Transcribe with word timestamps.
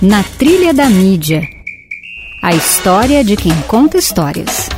Na 0.00 0.22
Trilha 0.22 0.72
da 0.72 0.88
Mídia. 0.88 1.42
A 2.40 2.54
história 2.54 3.24
de 3.24 3.34
quem 3.34 3.50
conta 3.62 3.98
histórias. 3.98 4.68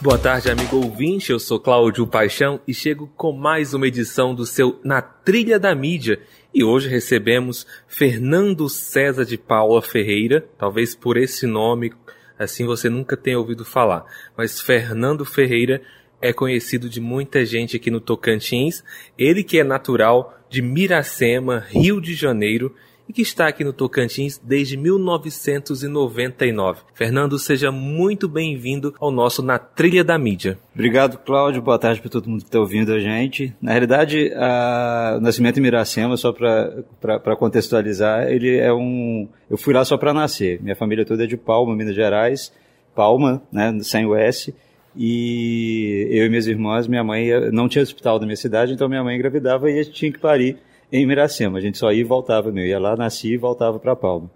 Boa 0.00 0.16
tarde, 0.16 0.48
amigo 0.48 0.76
ouvinte. 0.76 1.32
Eu 1.32 1.40
sou 1.40 1.58
Cláudio 1.58 2.06
Paixão 2.06 2.60
e 2.64 2.72
chego 2.72 3.10
com 3.16 3.32
mais 3.32 3.74
uma 3.74 3.88
edição 3.88 4.36
do 4.36 4.46
seu 4.46 4.78
Na 4.84 5.02
Trilha 5.02 5.58
da 5.58 5.74
Mídia. 5.74 6.20
E 6.54 6.62
hoje 6.62 6.88
recebemos 6.88 7.66
Fernando 7.88 8.68
César 8.68 9.24
de 9.24 9.36
Paula 9.36 9.82
Ferreira, 9.82 10.46
talvez 10.56 10.94
por 10.94 11.16
esse 11.16 11.44
nome 11.44 11.92
assim 12.38 12.64
você 12.64 12.88
nunca 12.88 13.16
tenha 13.16 13.36
ouvido 13.36 13.64
falar, 13.64 14.04
mas 14.36 14.60
Fernando 14.60 15.24
Ferreira 15.24 15.82
é 16.22 16.32
conhecido 16.32 16.88
de 16.88 17.00
muita 17.00 17.44
gente 17.44 17.76
aqui 17.76 17.90
no 17.90 18.00
Tocantins, 18.00 18.84
ele 19.18 19.42
que 19.42 19.58
é 19.58 19.64
natural 19.64 20.38
de 20.48 20.62
Miracema, 20.62 21.64
Rio 21.68 22.00
de 22.00 22.14
Janeiro, 22.14 22.74
e 23.08 23.12
que 23.12 23.22
está 23.22 23.48
aqui 23.48 23.64
no 23.64 23.72
Tocantins 23.72 24.38
desde 24.38 24.76
1999. 24.76 26.82
Fernando, 26.92 27.38
seja 27.38 27.72
muito 27.72 28.28
bem-vindo 28.28 28.94
ao 29.00 29.10
nosso 29.10 29.42
Na 29.42 29.58
Trilha 29.58 30.04
da 30.04 30.18
Mídia. 30.18 30.58
Obrigado, 30.74 31.16
Cláudio. 31.18 31.62
Boa 31.62 31.78
tarde 31.78 32.02
para 32.02 32.10
todo 32.10 32.28
mundo 32.28 32.40
que 32.40 32.48
está 32.48 32.60
ouvindo 32.60 32.92
a 32.92 32.98
gente. 32.98 33.56
Na 33.62 33.70
realidade, 33.72 34.30
a... 34.34 35.16
o 35.18 35.22
nascimento 35.22 35.56
em 35.58 35.62
Miracema, 35.62 36.18
só 36.18 36.32
para 36.32 37.36
contextualizar, 37.36 38.30
ele 38.30 38.58
é 38.58 38.70
um. 38.72 39.28
Eu 39.48 39.56
fui 39.56 39.72
lá 39.72 39.82
só 39.84 39.96
para 39.96 40.12
nascer. 40.12 40.60
Minha 40.62 40.76
família 40.76 41.06
toda 41.06 41.24
é 41.24 41.26
de 41.26 41.38
Palma, 41.38 41.74
Minas 41.74 41.94
Gerais. 41.94 42.52
Palma, 42.94 43.42
né, 43.50 43.74
sem 43.80 44.04
o 44.04 44.14
S. 44.14 44.54
E 44.96 46.08
eu 46.10 46.26
e 46.26 46.28
minhas 46.28 46.46
irmãs, 46.46 46.86
minha 46.88 47.04
mãe 47.04 47.28
não 47.52 47.68
tinha 47.68 47.82
hospital 47.82 48.18
na 48.18 48.26
minha 48.26 48.36
cidade, 48.36 48.72
então 48.72 48.88
minha 48.88 49.04
mãe 49.04 49.14
engravidava 49.14 49.70
e 49.70 49.84
tinha 49.84 50.12
que 50.12 50.18
parir 50.18 50.58
em 50.92 51.06
Miracema. 51.06 51.58
A 51.58 51.60
gente 51.60 51.78
só 51.78 51.92
ia 51.92 52.00
e 52.00 52.04
voltava, 52.04 52.50
meu. 52.50 52.64
Ia 52.64 52.78
lá, 52.78 52.96
nasci 52.96 53.32
e 53.32 53.36
voltava 53.36 53.78
para 53.78 53.96
Palma. 53.96 54.30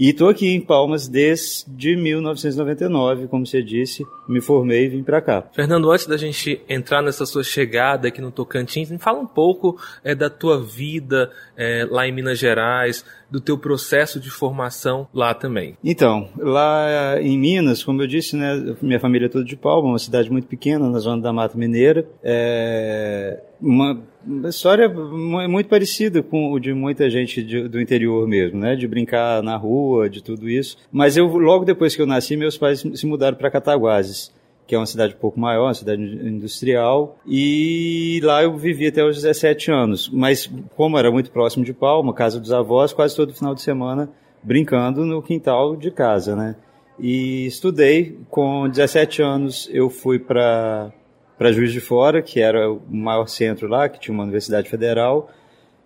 E 0.00 0.08
estou 0.08 0.30
aqui 0.30 0.48
em 0.48 0.62
Palmas 0.62 1.06
desde 1.06 1.94
1999, 1.94 3.26
como 3.26 3.46
você 3.46 3.62
disse, 3.62 4.02
me 4.26 4.40
formei 4.40 4.86
e 4.86 4.88
vim 4.88 5.02
para 5.02 5.20
cá. 5.20 5.44
Fernando, 5.52 5.90
antes 5.90 6.06
da 6.06 6.16
gente 6.16 6.58
entrar 6.66 7.02
nessa 7.02 7.26
sua 7.26 7.44
chegada 7.44 8.08
aqui 8.08 8.18
no 8.18 8.30
Tocantins, 8.30 8.90
me 8.90 8.98
fala 8.98 9.18
um 9.18 9.26
pouco 9.26 9.78
é, 10.02 10.14
da 10.14 10.30
tua 10.30 10.58
vida 10.58 11.30
é, 11.54 11.86
lá 11.90 12.08
em 12.08 12.12
Minas 12.12 12.38
Gerais, 12.38 13.04
do 13.30 13.42
teu 13.42 13.58
processo 13.58 14.18
de 14.18 14.30
formação 14.30 15.06
lá 15.12 15.34
também. 15.34 15.76
Então, 15.84 16.30
lá 16.38 17.20
em 17.20 17.38
Minas, 17.38 17.84
como 17.84 18.00
eu 18.00 18.06
disse, 18.06 18.36
né, 18.36 18.74
minha 18.80 18.98
família 18.98 19.26
é 19.26 19.28
toda 19.28 19.44
de 19.44 19.54
Palma, 19.54 19.90
uma 19.90 19.98
cidade 19.98 20.30
muito 20.30 20.48
pequena 20.48 20.88
na 20.88 20.98
zona 20.98 21.20
da 21.20 21.30
Mata 21.30 21.58
Mineira. 21.58 22.08
É 22.22 23.38
uma 23.60 24.00
uma 24.26 24.48
história 24.48 24.88
muito 24.88 25.68
parecida 25.68 26.22
com 26.22 26.52
o 26.52 26.58
de 26.58 26.72
muita 26.72 27.08
gente 27.08 27.42
de, 27.42 27.68
do 27.68 27.80
interior 27.80 28.26
mesmo, 28.28 28.58
né? 28.58 28.76
De 28.76 28.86
brincar 28.86 29.42
na 29.42 29.56
rua, 29.56 30.08
de 30.08 30.22
tudo 30.22 30.48
isso. 30.48 30.76
Mas 30.92 31.16
eu, 31.16 31.26
logo 31.26 31.64
depois 31.64 31.96
que 31.96 32.02
eu 32.02 32.06
nasci, 32.06 32.36
meus 32.36 32.58
pais 32.58 32.84
se 32.94 33.06
mudaram 33.06 33.36
para 33.36 33.50
Cataguases, 33.50 34.32
que 34.66 34.74
é 34.74 34.78
uma 34.78 34.86
cidade 34.86 35.14
um 35.14 35.18
pouco 35.18 35.40
maior, 35.40 35.64
uma 35.64 35.74
cidade 35.74 36.02
industrial, 36.02 37.18
e 37.26 38.20
lá 38.22 38.42
eu 38.42 38.56
vivi 38.56 38.86
até 38.86 39.04
os 39.04 39.16
17 39.16 39.70
anos. 39.70 40.08
Mas 40.12 40.50
como 40.76 40.98
era 40.98 41.10
muito 41.10 41.30
próximo 41.30 41.64
de 41.64 41.72
Palma, 41.72 42.14
casa 42.14 42.38
dos 42.38 42.52
avós, 42.52 42.92
quase 42.92 43.16
todo 43.16 43.34
final 43.34 43.54
de 43.54 43.62
semana 43.62 44.10
brincando 44.42 45.04
no 45.04 45.22
quintal 45.22 45.76
de 45.76 45.90
casa, 45.90 46.34
né? 46.34 46.56
E 46.98 47.46
estudei, 47.46 48.18
com 48.28 48.68
17 48.68 49.22
anos 49.22 49.68
eu 49.72 49.88
fui 49.88 50.18
para 50.18 50.92
para 51.40 51.52
Juiz 51.52 51.72
de 51.72 51.80
Fora, 51.80 52.20
que 52.20 52.38
era 52.38 52.70
o 52.70 52.82
maior 52.90 53.26
centro 53.26 53.66
lá, 53.66 53.88
que 53.88 53.98
tinha 53.98 54.12
uma 54.12 54.24
universidade 54.24 54.68
federal. 54.68 55.30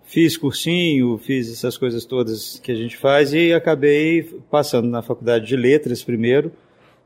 Fiz 0.02 0.36
cursinho, 0.36 1.16
fiz 1.16 1.48
essas 1.48 1.78
coisas 1.78 2.05
todas 2.05 2.58
que 2.58 2.72
a 2.72 2.74
gente 2.74 2.96
faz 2.96 3.33
e 3.33 3.52
acabei 3.52 4.24
passando 4.50 4.88
na 4.88 5.00
faculdade 5.00 5.46
de 5.46 5.55
letras 5.55 6.02
primeiro. 6.02 6.50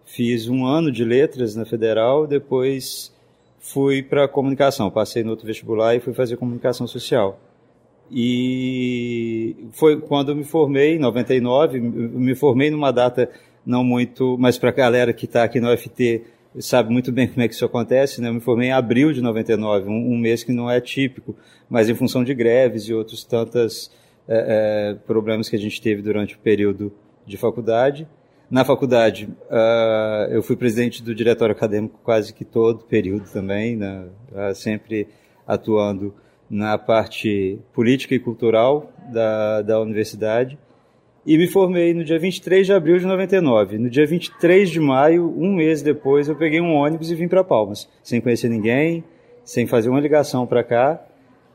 Fiz 0.07 0.49
um 0.49 0.65
ano 0.65 0.91
de 0.91 1.05
letras 1.05 1.55
na 1.55 1.67
federal, 1.67 2.27
depois 2.27 3.15
fui 3.61 4.03
para 4.03 4.27
comunicação. 4.27 4.91
Passei 4.91 5.23
no 5.23 5.33
outro 5.33 5.47
vestibular 5.47 5.95
e 5.95 6.01
fui 6.01 6.15
fazer 6.15 6.39
comunicação 6.39 6.87
social. 6.87 7.39
E 8.11 9.57
foi 9.73 10.01
quando 10.01 10.35
me 10.35 10.45
formei, 10.45 10.95
em 10.95 10.99
99, 10.99 11.81
me 11.81 12.35
formei 12.35 12.71
numa 12.71 12.93
data 12.93 13.31
não 13.67 13.85
muito, 13.85 14.39
mas 14.39 14.57
para 14.57 14.71
a 14.71 14.73
galera 14.73 15.13
que 15.13 15.27
está 15.27 15.45
aqui 15.45 15.61
no 15.61 15.71
UFT, 15.71 16.25
sabe 16.61 16.93
muito 16.93 17.11
bem 17.13 17.27
como 17.29 17.43
é 17.43 17.49
que 17.49 17.55
isso 17.55 17.65
acontece, 17.65 18.21
né? 18.21 18.29
Eu 18.29 18.35
me 18.35 18.41
formei 18.41 18.69
em 18.69 18.73
abril 18.73 19.13
de 19.13 19.21
99, 19.21 19.89
um, 19.89 20.13
um 20.13 20.19
mês 20.19 20.43
que 20.43 20.53
não 20.53 20.71
é 20.71 20.81
típico, 20.81 21.37
mas 21.69 21.89
em 21.89 21.95
função 21.95 22.25
de 22.25 22.35
greves 22.35 22.85
e 22.85 22.95
outros 22.95 23.25
tantos 23.25 23.91
é, 24.27 24.91
é, 24.91 24.95
problemas 25.07 25.49
que 25.49 25.57
a 25.57 25.59
gente 25.59 25.81
teve 25.81 26.03
durante 26.03 26.35
o 26.35 26.39
período 26.39 26.93
de 27.27 27.37
faculdade. 27.37 28.07
Na 28.51 28.65
faculdade, 28.65 29.29
uh, 29.51 30.31
eu 30.31 30.43
fui 30.43 30.57
presidente 30.57 31.03
do 31.03 31.15
diretório 31.15 31.55
acadêmico 31.55 32.01
quase 32.03 32.33
que 32.33 32.47
todo 32.47 32.85
período 32.85 33.31
também, 33.31 33.77
né? 33.77 34.07
uh, 34.33 34.55
sempre 34.55 35.07
atuando 35.47 36.15
na 36.49 36.79
parte 36.79 37.59
política 37.75 38.15
e 38.15 38.19
cultural 38.19 38.91
da, 39.13 39.61
da 39.61 39.79
universidade 39.81 40.59
e 41.29 41.37
me 41.37 41.47
formei 41.47 41.93
no 41.93 42.03
dia 42.03 42.19
23 42.19 42.65
de 42.65 42.73
abril 42.73 42.99
de 42.99 43.05
99. 43.05 43.77
No 43.77 43.91
dia 43.91 44.07
23 44.07 44.71
de 44.71 44.81
maio, 44.81 45.31
um 45.37 45.57
mês 45.57 45.83
depois, 45.83 46.27
eu 46.27 46.35
peguei 46.35 46.59
um 46.59 46.73
ônibus 46.73 47.11
e 47.11 47.15
vim 47.15 47.29
para 47.29 47.45
Palmas, 47.45 47.87
sem 48.03 48.19
conhecer 48.19 48.49
ninguém, 48.49 49.05
sem 49.45 49.67
fazer 49.67 49.91
uma 49.91 50.01
ligação 50.01 50.47
para 50.47 50.65
cá. 50.65 50.99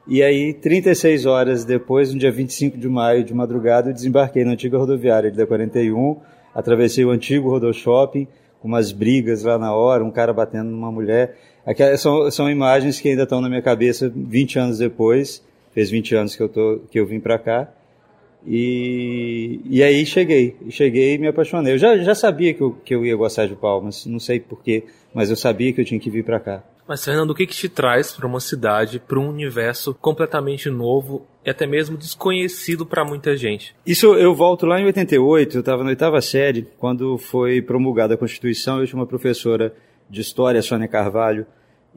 E 0.07 0.21
aí, 0.21 0.53
36 0.53 1.25
horas 1.25 1.65
depois, 1.65 2.13
no 2.13 2.19
dia 2.19 2.31
25 2.31 2.77
de 2.77 2.87
maio, 2.87 3.23
de 3.23 3.33
madrugada, 3.33 3.89
eu 3.89 3.93
desembarquei 3.95 4.45
na 4.45 4.51
antiga 4.51 4.77
rodoviária 4.77 5.31
da 5.31 5.47
41, 5.47 6.17
atravessei 6.53 7.03
o 7.03 7.09
antigo 7.09 7.49
rodoshopping, 7.49 8.27
com 8.61 8.67
umas 8.67 8.91
brigas 8.91 9.41
lá 9.41 9.57
na 9.57 9.73
hora, 9.73 10.05
um 10.05 10.11
cara 10.11 10.31
batendo 10.31 10.69
numa 10.69 10.91
mulher. 10.91 11.35
Aquelas 11.65 11.99
são, 11.99 12.29
são 12.29 12.47
imagens 12.47 13.01
que 13.01 13.09
ainda 13.09 13.23
estão 13.23 13.41
na 13.41 13.49
minha 13.49 13.61
cabeça 13.63 14.07
20 14.15 14.59
anos 14.59 14.77
depois, 14.77 15.43
fez 15.73 15.89
20 15.89 16.13
anos 16.13 16.35
que 16.35 16.43
eu, 16.43 16.49
tô, 16.49 16.79
que 16.91 16.99
eu 16.99 17.07
vim 17.07 17.19
para 17.19 17.39
cá. 17.39 17.71
E, 18.45 19.61
e 19.65 19.81
aí 19.81 20.05
cheguei, 20.05 20.55
cheguei 20.69 21.15
e 21.15 21.17
me 21.17 21.27
apaixonei. 21.27 21.73
Eu 21.73 21.77
já, 21.77 21.97
já 21.97 22.13
sabia 22.13 22.53
que 22.53 22.61
eu, 22.61 22.71
que 22.83 22.93
eu 22.93 23.05
ia 23.05 23.15
gostar 23.15 23.47
de 23.47 23.55
Palmas, 23.55 24.05
não 24.05 24.19
sei 24.19 24.39
porquê, 24.39 24.83
mas 25.13 25.29
eu 25.29 25.35
sabia 25.35 25.71
que 25.71 25.81
eu 25.81 25.85
tinha 25.85 25.99
que 25.99 26.09
vir 26.09 26.23
para 26.23 26.39
cá. 26.39 26.63
Mas, 26.85 27.05
Fernando, 27.05 27.29
o 27.29 27.35
que, 27.35 27.47
que 27.47 27.55
te 27.55 27.69
traz 27.69 28.11
para 28.11 28.27
uma 28.27 28.41
cidade, 28.41 28.99
para 28.99 29.17
um 29.17 29.29
universo 29.29 29.93
completamente 29.95 30.69
novo 30.69 31.25
e 31.45 31.49
até 31.49 31.65
mesmo 31.65 31.97
desconhecido 31.97 32.85
para 32.85 33.05
muita 33.05 33.37
gente? 33.37 33.73
Isso 33.85 34.13
eu 34.15 34.35
volto 34.35 34.65
lá 34.65 34.81
em 34.81 34.85
88, 34.85 35.55
eu 35.55 35.59
estava 35.61 35.83
na 35.83 35.89
oitava 35.89 36.19
série, 36.19 36.67
quando 36.77 37.17
foi 37.17 37.61
promulgada 37.61 38.15
a 38.15 38.17
Constituição, 38.17 38.81
eu 38.81 38.87
tinha 38.87 38.99
uma 38.99 39.07
professora 39.07 39.73
de 40.09 40.19
História, 40.19 40.61
Sônia 40.61 40.89
Carvalho, 40.89 41.45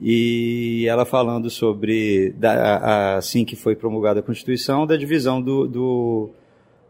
e 0.00 0.86
ela 0.88 1.06
falando 1.06 1.48
sobre, 1.48 2.30
da, 2.36 3.16
assim 3.16 3.44
que 3.44 3.56
foi 3.56 3.74
promulgada 3.74 4.20
a 4.20 4.22
Constituição, 4.22 4.86
da 4.86 4.96
divisão 4.96 5.40
do, 5.40 5.66
do 5.66 6.30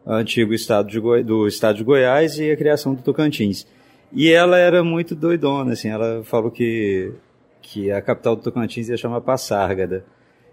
antigo 0.06 0.52
estado 0.52 0.88
de, 0.88 0.98
Goi 0.98 1.22
do 1.22 1.46
estado 1.46 1.76
de 1.76 1.84
Goiás 1.84 2.38
e 2.38 2.50
a 2.50 2.56
criação 2.56 2.94
do 2.94 3.02
Tocantins. 3.02 3.66
E 4.12 4.30
ela 4.30 4.58
era 4.58 4.82
muito 4.82 5.14
doidona, 5.14 5.72
assim, 5.72 5.88
ela 5.88 6.22
falou 6.24 6.50
que, 6.50 7.12
que 7.60 7.90
a 7.90 8.00
capital 8.00 8.36
do 8.36 8.42
Tocantins 8.42 8.88
ia 8.88 8.96
chamar 8.96 9.20
Passárgada. 9.20 10.04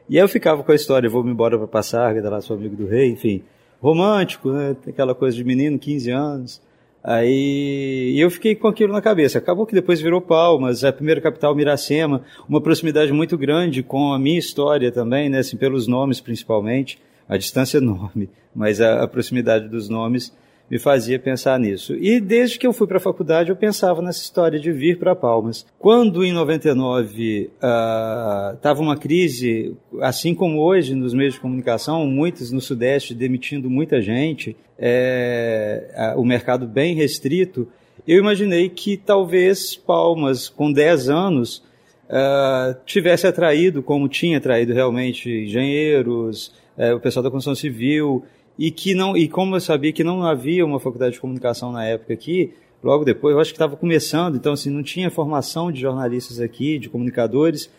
E 0.09 0.17
eu 0.17 0.27
ficava 0.27 0.63
com 0.63 0.71
a 0.71 0.75
história, 0.75 1.09
vou 1.09 1.23
me 1.23 1.31
embora 1.31 1.57
para 1.57 1.67
Passárgada, 1.67 2.29
lá 2.29 2.41
sou 2.41 2.55
amigo 2.55 2.75
do 2.75 2.85
rei, 2.85 3.09
enfim, 3.09 3.43
romântico, 3.81 4.51
né, 4.51 4.75
aquela 4.87 5.15
coisa 5.15 5.35
de 5.35 5.43
menino, 5.43 5.79
15 5.79 6.11
anos. 6.11 6.61
Aí 7.03 8.15
eu 8.17 8.29
fiquei 8.29 8.55
com 8.55 8.67
aquilo 8.67 8.93
na 8.93 9.01
cabeça. 9.01 9.37
Acabou 9.37 9.65
que 9.65 9.75
depois 9.75 9.99
virou 9.99 10.21
Palmas, 10.21 10.85
a 10.85 10.93
primeira 10.93 11.19
capital 11.19 11.53
Miracema, 11.53 12.21
uma 12.47 12.61
proximidade 12.61 13.11
muito 13.11 13.37
grande 13.37 13.83
com 13.83 14.13
a 14.13 14.19
minha 14.19 14.39
história 14.39 14.89
também, 14.91 15.29
né, 15.29 15.39
assim, 15.39 15.57
pelos 15.57 15.85
nomes 15.85 16.21
principalmente, 16.21 16.97
a 17.27 17.35
distância 17.35 17.77
é 17.77 17.81
enorme, 17.81 18.29
mas 18.55 18.79
a, 18.79 19.03
a 19.03 19.07
proximidade 19.07 19.67
dos 19.67 19.89
nomes 19.89 20.33
me 20.69 20.79
fazia 20.79 21.19
pensar 21.19 21.59
nisso. 21.59 21.95
E 21.95 22.19
desde 22.19 22.57
que 22.57 22.65
eu 22.65 22.73
fui 22.73 22.87
para 22.87 22.97
a 22.97 23.01
faculdade, 23.01 23.49
eu 23.49 23.55
pensava 23.55 24.01
nessa 24.01 24.21
história 24.21 24.59
de 24.59 24.71
vir 24.71 24.97
para 24.97 25.15
Palmas. 25.15 25.65
Quando, 25.77 26.23
em 26.23 26.31
99, 26.31 27.51
estava 27.55 28.79
uh, 28.79 28.83
uma 28.83 28.97
crise, 28.97 29.75
assim 30.01 30.33
como 30.33 30.61
hoje 30.61 30.95
nos 30.95 31.13
meios 31.13 31.35
de 31.35 31.39
comunicação, 31.39 32.07
muitos 32.07 32.51
no 32.51 32.61
Sudeste 32.61 33.13
demitindo 33.13 33.69
muita 33.69 34.01
gente, 34.01 34.55
é, 34.79 36.13
uh, 36.15 36.19
o 36.19 36.25
mercado 36.25 36.67
bem 36.67 36.95
restrito, 36.95 37.67
eu 38.07 38.17
imaginei 38.17 38.67
que 38.69 38.97
talvez 38.97 39.75
Palmas, 39.75 40.49
com 40.49 40.71
10 40.71 41.09
anos, 41.09 41.63
uh, 42.09 42.75
tivesse 42.85 43.27
atraído, 43.27 43.81
como 43.81 44.07
tinha 44.07 44.37
atraído 44.37 44.73
realmente, 44.73 45.29
engenheiros, 45.29 46.47
uh, 46.77 46.95
o 46.95 46.99
pessoal 46.99 47.23
da 47.23 47.31
construção 47.31 47.55
civil, 47.55 48.23
e 48.57 48.71
que 48.71 48.93
não 48.93 49.15
e 49.17 49.27
como 49.27 49.55
eu 49.55 49.59
sabia 49.59 49.91
que 49.91 50.03
não 50.03 50.23
havia 50.23 50.65
uma 50.65 50.79
faculdade 50.79 51.13
de 51.13 51.19
comunicação 51.19 51.71
na 51.71 51.85
época 51.85 52.13
aqui, 52.13 52.53
logo 52.83 53.03
depois 53.03 53.33
eu 53.33 53.41
acho 53.41 53.51
que 53.51 53.55
estava 53.55 53.75
começando, 53.75 54.35
então 54.35 54.53
assim 54.53 54.69
não 54.69 54.83
tinha 54.83 55.09
formação 55.09 55.71
de 55.71 55.81
jornalistas 55.81 56.39
aqui, 56.39 56.77
de 56.77 56.89
comunicadores. 56.89 57.69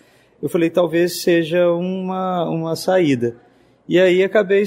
Eu 0.43 0.49
falei 0.49 0.71
talvez 0.71 1.23
seja 1.23 1.71
uma 1.71 2.49
uma 2.49 2.77
saída. 2.77 3.37
E 3.87 4.01
aí 4.01 4.23
acabei 4.23 4.65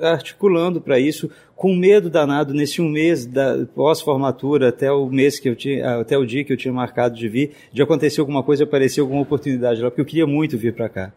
articulando 0.00 0.80
para 0.80 0.98
isso, 0.98 1.30
com 1.54 1.74
medo 1.76 2.08
danado 2.08 2.54
nesse 2.54 2.80
um 2.80 2.88
mês 2.88 3.26
da 3.26 3.66
pós-formatura 3.74 4.70
até 4.70 4.90
o 4.90 5.06
mês 5.10 5.38
que 5.38 5.50
eu 5.50 5.54
tinha, 5.54 6.00
até 6.00 6.16
o 6.16 6.24
dia 6.24 6.42
que 6.42 6.52
eu 6.52 6.56
tinha 6.56 6.72
marcado 6.72 7.14
de 7.14 7.28
vir, 7.28 7.50
de 7.70 7.82
acontecer 7.82 8.20
alguma 8.20 8.42
coisa, 8.42 8.64
aparecer 8.64 9.02
alguma 9.02 9.20
oportunidade 9.20 9.82
lá, 9.82 9.90
porque 9.90 10.00
eu 10.00 10.06
queria 10.06 10.26
muito 10.26 10.56
vir 10.56 10.72
para 10.72 10.88
cá. 10.88 11.12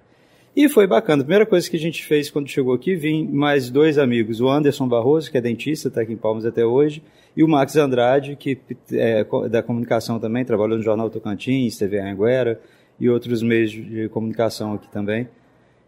E 0.56 0.68
foi 0.68 0.86
bacana. 0.86 1.22
A 1.22 1.26
primeira 1.26 1.46
coisa 1.46 1.70
que 1.70 1.78
a 1.78 1.80
gente 1.80 2.04
fez 2.04 2.30
quando 2.30 2.50
chegou 2.50 2.74
aqui, 2.74 2.96
vim 2.96 3.26
mais 3.28 3.70
dois 3.70 3.98
amigos, 3.98 4.42
o 4.42 4.50
Anderson 4.50 4.88
Barroso, 4.88 5.32
que 5.32 5.38
é 5.38 5.42
dentista, 5.42 5.88
está 5.88 6.02
aqui 6.02 6.12
em 6.12 6.18
Palmas 6.18 6.46
até 6.46 6.66
hoje, 6.66 7.02
e 7.36 7.44
o 7.44 7.48
Max 7.48 7.78
Andrade, 7.78 8.36
que 8.36 8.60
é 8.92 9.26
da 9.50 9.64
comunicação 9.64 10.20
também, 10.20 10.44
trabalhou 10.44 10.78
no 10.78 10.84
Jornal 10.84 11.10
Tocantins, 11.10 11.78
TV 11.78 12.00
Anguera 12.00 12.60
e 13.00 13.10
outros 13.10 13.42
meios 13.42 13.72
de 13.72 14.10
comunicação 14.10 14.74
aqui 14.74 14.90
também. 14.92 15.28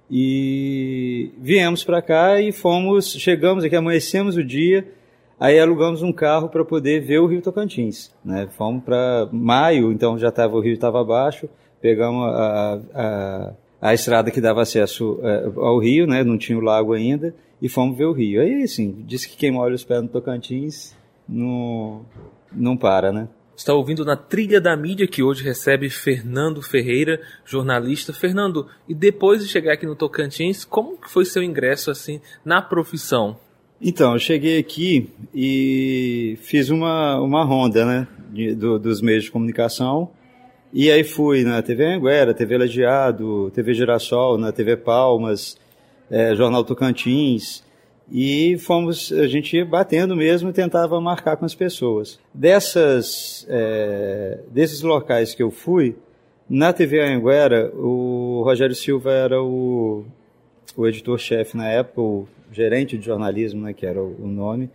E 0.10 1.32
viemos 1.38 1.84
para 1.84 2.02
cá 2.02 2.40
e 2.40 2.52
fomos, 2.52 3.14
chegamos 3.14 3.64
aqui, 3.66 3.76
amanhecemos 3.76 4.38
o 4.38 4.44
dia, 4.44 4.88
aí 5.38 5.60
alugamos 5.60 6.02
um 6.02 6.14
carro 6.14 6.48
para 6.48 6.64
poder 6.64 7.02
ver 7.02 7.20
o 7.20 7.28
Rio 7.28 7.42
Tocantins. 7.42 8.12
Né? 8.24 8.48
Fomos 8.58 8.84
para 8.84 9.28
maio, 9.32 9.92
então 9.92 10.18
já 10.18 10.30
estava 10.30 10.56
o 10.56 10.62
rio 10.62 10.74
estava 10.74 11.02
abaixo, 11.02 11.50
pegamos 11.82 12.26
a, 12.34 12.80
a, 12.94 13.54
a, 13.84 13.94
estrada 13.94 14.32
que 14.32 14.40
dava 14.40 14.62
acesso 14.62 15.20
é, 15.22 15.52
ao 15.58 15.80
rio, 15.80 16.08
né? 16.08 16.24
não 16.24 16.38
tinha 16.38 16.58
o 16.58 16.62
lago 16.62 16.94
ainda, 16.94 17.36
e 17.62 17.68
fomos 17.68 17.98
ver 17.98 18.06
o 18.06 18.14
rio. 18.14 18.42
Aí, 18.42 18.64
assim, 18.64 19.04
disse 19.06 19.28
que 19.28 19.38
quem 19.38 19.52
molha 19.52 19.76
os 19.76 19.84
pés 19.84 20.02
no 20.02 20.08
Tocantins 20.08 20.96
não, 21.28 22.06
não 22.52 22.78
para, 22.78 23.12
né? 23.12 23.28
Está 23.56 23.74
ouvindo 23.74 24.04
na 24.04 24.16
Trilha 24.16 24.60
da 24.60 24.76
Mídia, 24.76 25.08
que 25.08 25.22
hoje 25.22 25.44
recebe 25.44 25.90
Fernando 25.90 26.62
Ferreira, 26.62 27.22
jornalista. 27.46 28.12
Fernando, 28.12 28.68
e 28.90 28.96
depois 28.96 29.44
de 29.44 29.50
chegar 29.50 29.74
aqui 29.74 29.86
no 29.86 29.96
Tocantins, 29.96 30.66
como 30.66 30.98
foi 31.08 31.24
seu 31.24 31.44
ingresso 31.44 31.92
assim 31.92 32.20
na 32.44 32.62
profissão? 32.62 33.38
Então, 33.80 34.14
eu 34.14 34.20
cheguei 34.20 34.58
aqui 34.58 35.10
e 35.34 36.38
fiz 36.42 36.70
uma, 36.70 37.20
uma 37.20 37.44
ronda, 37.44 37.86
né, 37.86 38.08
de, 38.32 38.56
do, 38.56 38.80
dos 38.80 39.02
meios 39.02 39.26
de 39.26 39.32
comunicação. 39.32 40.10
E 40.76 40.90
aí 40.90 41.04
fui 41.04 41.44
na 41.44 41.62
TV 41.62 41.86
Anguera, 41.86 42.34
TV 42.34 42.58
Lajeado, 42.58 43.52
TV 43.52 43.76
Girassol, 43.76 44.40
na 44.40 44.52
TV 44.52 44.76
Palmas, 44.76 45.56
é, 46.10 46.34
Jornal 46.34 46.64
Tocantins. 46.64 47.64
E 48.12 48.58
fomos, 48.58 49.12
a 49.12 49.28
gente 49.28 49.56
ia 49.56 49.64
batendo 49.64 50.16
mesmo 50.16 50.50
e 50.50 50.54
tentava 50.54 51.00
marcar 51.00 51.38
com 51.38 51.46
as 51.46 51.54
pessoas. 51.54 52.20
Dessas, 52.34 53.46
é, 53.48 54.40
desses 54.50 54.82
locais 54.82 55.36
que 55.36 55.44
eu 55.44 55.52
fui, 55.52 55.96
na 56.50 56.74
TV 56.74 57.02
Anguera, 57.02 57.72
o 57.76 58.42
Rogério 58.44 58.76
Silva 58.76 59.12
era 59.12 59.44
o, 59.44 60.04
o 60.76 60.88
editor-chefe 60.88 61.56
na 61.56 61.68
época, 61.68 62.02
o 62.02 62.28
gerente 62.52 62.98
de 62.98 63.06
jornalismo, 63.06 63.62
né, 63.62 63.74
que 63.74 63.86
era 63.86 64.02
o, 64.02 64.16
o 64.24 64.28
nome, 64.28 64.72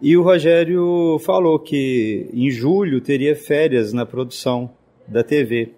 e 0.00 0.14
o 0.14 0.22
Rogério 0.22 1.18
falou 1.24 1.58
que 1.58 2.28
em 2.34 2.50
julho 2.50 3.00
teria 3.00 3.34
férias 3.34 3.94
na 3.94 4.04
produção 4.04 4.70
da 5.06 5.22
TV. 5.22 5.70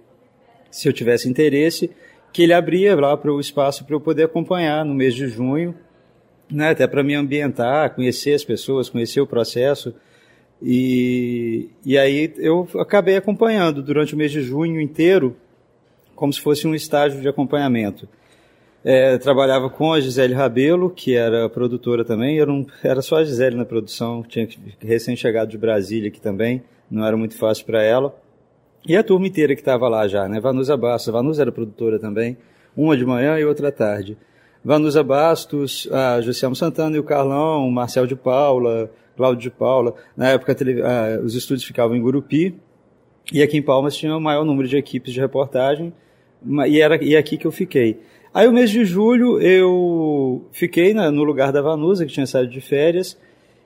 Se 0.70 0.88
eu 0.88 0.92
tivesse 0.92 1.28
interesse, 1.28 1.90
que 2.32 2.42
ele 2.42 2.52
abria 2.52 2.96
lá 2.96 3.16
para 3.16 3.32
o 3.32 3.40
espaço 3.40 3.84
para 3.84 3.94
eu 3.94 4.00
poder 4.00 4.24
acompanhar 4.24 4.84
no 4.84 4.94
mês 4.94 5.14
de 5.14 5.28
junho 5.28 5.74
né, 6.50 6.70
até 6.70 6.86
para 6.86 7.02
me 7.02 7.14
ambientar, 7.14 7.94
conhecer 7.94 8.34
as 8.34 8.44
pessoas, 8.44 8.88
conhecer 8.88 9.20
o 9.20 9.26
processo. 9.26 9.94
E, 10.62 11.68
e 11.84 11.98
aí 11.98 12.32
eu 12.38 12.68
acabei 12.78 13.16
acompanhando 13.16 13.82
durante 13.82 14.14
o 14.14 14.16
mês 14.16 14.30
de 14.30 14.42
junho 14.42 14.80
inteiro, 14.80 15.36
como 16.14 16.32
se 16.32 16.40
fosse 16.40 16.66
um 16.66 16.74
estágio 16.74 17.20
de 17.20 17.28
acompanhamento. 17.28 18.08
É, 18.84 19.16
trabalhava 19.16 19.70
com 19.70 19.92
a 19.92 20.00
Gisele 20.00 20.34
Rabelo, 20.34 20.90
que 20.90 21.14
era 21.14 21.48
produtora 21.48 22.04
também, 22.04 22.38
era, 22.82 23.00
só 23.00 23.16
a 23.16 23.24
Gisele 23.24 23.56
na 23.56 23.64
produção, 23.64 24.22
tinha 24.22 24.46
recém-chegado 24.78 25.50
de 25.50 25.56
Brasília 25.56 26.08
aqui 26.08 26.20
também, 26.20 26.62
não 26.90 27.04
era 27.04 27.16
muito 27.16 27.36
fácil 27.36 27.64
para 27.64 27.82
ela. 27.82 28.14
E 28.86 28.96
a 28.96 29.02
turma 29.02 29.26
inteira 29.26 29.54
que 29.54 29.62
estava 29.62 29.88
lá 29.88 30.06
já, 30.06 30.28
né? 30.28 30.38
Vanusa 30.38 30.76
Bassa, 30.76 31.10
Vanusa 31.10 31.42
era 31.42 31.50
produtora 31.50 31.98
também, 31.98 32.36
uma 32.76 32.94
de 32.96 33.04
manhã 33.04 33.38
e 33.38 33.44
outra 33.44 33.68
à 33.68 33.72
tarde. 33.72 34.18
Vanusa 34.62 35.02
Bastos, 35.02 35.88
a 35.90 36.20
Josiamo 36.20 36.54
Santana 36.54 36.96
e 36.96 36.98
o 36.98 37.04
Carlão, 37.04 37.70
Marcel 37.70 38.06
de 38.06 38.14
Paula, 38.14 38.90
Cláudio 39.16 39.42
de 39.42 39.50
Paula. 39.50 39.94
Na 40.14 40.28
época, 40.28 40.54
os 41.24 41.34
estúdios 41.34 41.66
ficavam 41.66 41.96
em 41.96 42.00
Gurupi, 42.00 42.54
e 43.32 43.42
aqui 43.42 43.56
em 43.56 43.62
Palmas 43.62 43.96
tinha 43.96 44.14
o 44.14 44.20
maior 44.20 44.44
número 44.44 44.68
de 44.68 44.76
equipes 44.76 45.14
de 45.14 45.20
reportagem, 45.20 45.92
e 46.66 46.80
era 46.80 47.02
e 47.02 47.14
é 47.14 47.18
aqui 47.18 47.38
que 47.38 47.46
eu 47.46 47.52
fiquei. 47.52 48.00
Aí, 48.34 48.46
o 48.46 48.52
mês 48.52 48.70
de 48.70 48.84
julho, 48.84 49.40
eu 49.40 50.44
fiquei 50.52 50.92
na, 50.92 51.10
no 51.10 51.24
lugar 51.24 51.52
da 51.52 51.62
Vanusa, 51.62 52.04
que 52.04 52.12
tinha 52.12 52.26
saído 52.26 52.50
de 52.50 52.60
férias, 52.60 53.18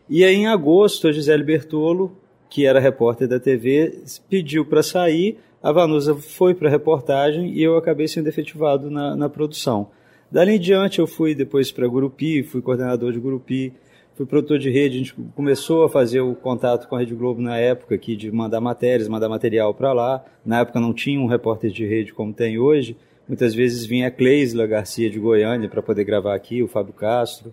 e 0.08 0.24
aí, 0.24 0.34
em 0.34 0.46
agosto, 0.46 1.08
a 1.08 1.12
Gisele 1.12 1.42
Bertolo, 1.42 2.16
que 2.48 2.66
era 2.66 2.80
repórter 2.80 3.28
da 3.28 3.38
TV, 3.38 4.02
pediu 4.28 4.64
para 4.64 4.82
sair, 4.82 5.38
a 5.62 5.72
Vanusa 5.72 6.14
foi 6.14 6.54
para 6.54 6.68
a 6.68 6.70
reportagem 6.70 7.52
e 7.52 7.62
eu 7.62 7.76
acabei 7.76 8.06
sendo 8.06 8.28
efetivado 8.28 8.90
na, 8.90 9.16
na 9.16 9.28
produção. 9.28 9.88
Dali 10.30 10.56
em 10.56 10.60
diante 10.60 10.98
eu 10.98 11.06
fui 11.06 11.34
depois 11.34 11.72
para 11.72 11.86
Gurupi, 11.86 12.42
fui 12.42 12.60
coordenador 12.60 13.12
de 13.12 13.18
Gurupi, 13.18 13.72
fui 14.14 14.26
produtor 14.26 14.58
de 14.58 14.70
rede, 14.70 14.96
a 14.96 14.98
gente 14.98 15.14
começou 15.34 15.84
a 15.84 15.88
fazer 15.88 16.20
o 16.20 16.34
contato 16.34 16.86
com 16.88 16.96
a 16.96 17.00
Rede 17.00 17.14
Globo 17.14 17.40
na 17.40 17.56
época 17.56 17.94
aqui 17.94 18.14
de 18.14 18.30
mandar 18.30 18.60
matérias, 18.60 19.08
mandar 19.08 19.28
material 19.28 19.72
para 19.72 19.92
lá. 19.92 20.24
Na 20.44 20.60
época 20.60 20.80
não 20.80 20.92
tinha 20.92 21.20
um 21.20 21.26
repórter 21.26 21.70
de 21.70 21.86
rede 21.86 22.12
como 22.12 22.32
tem 22.32 22.58
hoje. 22.58 22.96
Muitas 23.26 23.54
vezes 23.54 23.86
vinha 23.86 24.08
a 24.08 24.10
Cleisla 24.10 24.66
Garcia 24.66 25.08
de 25.10 25.18
Goiânia 25.18 25.68
para 25.68 25.82
poder 25.82 26.04
gravar 26.04 26.34
aqui, 26.34 26.62
o 26.62 26.68
Fábio 26.68 26.92
Castro. 26.92 27.52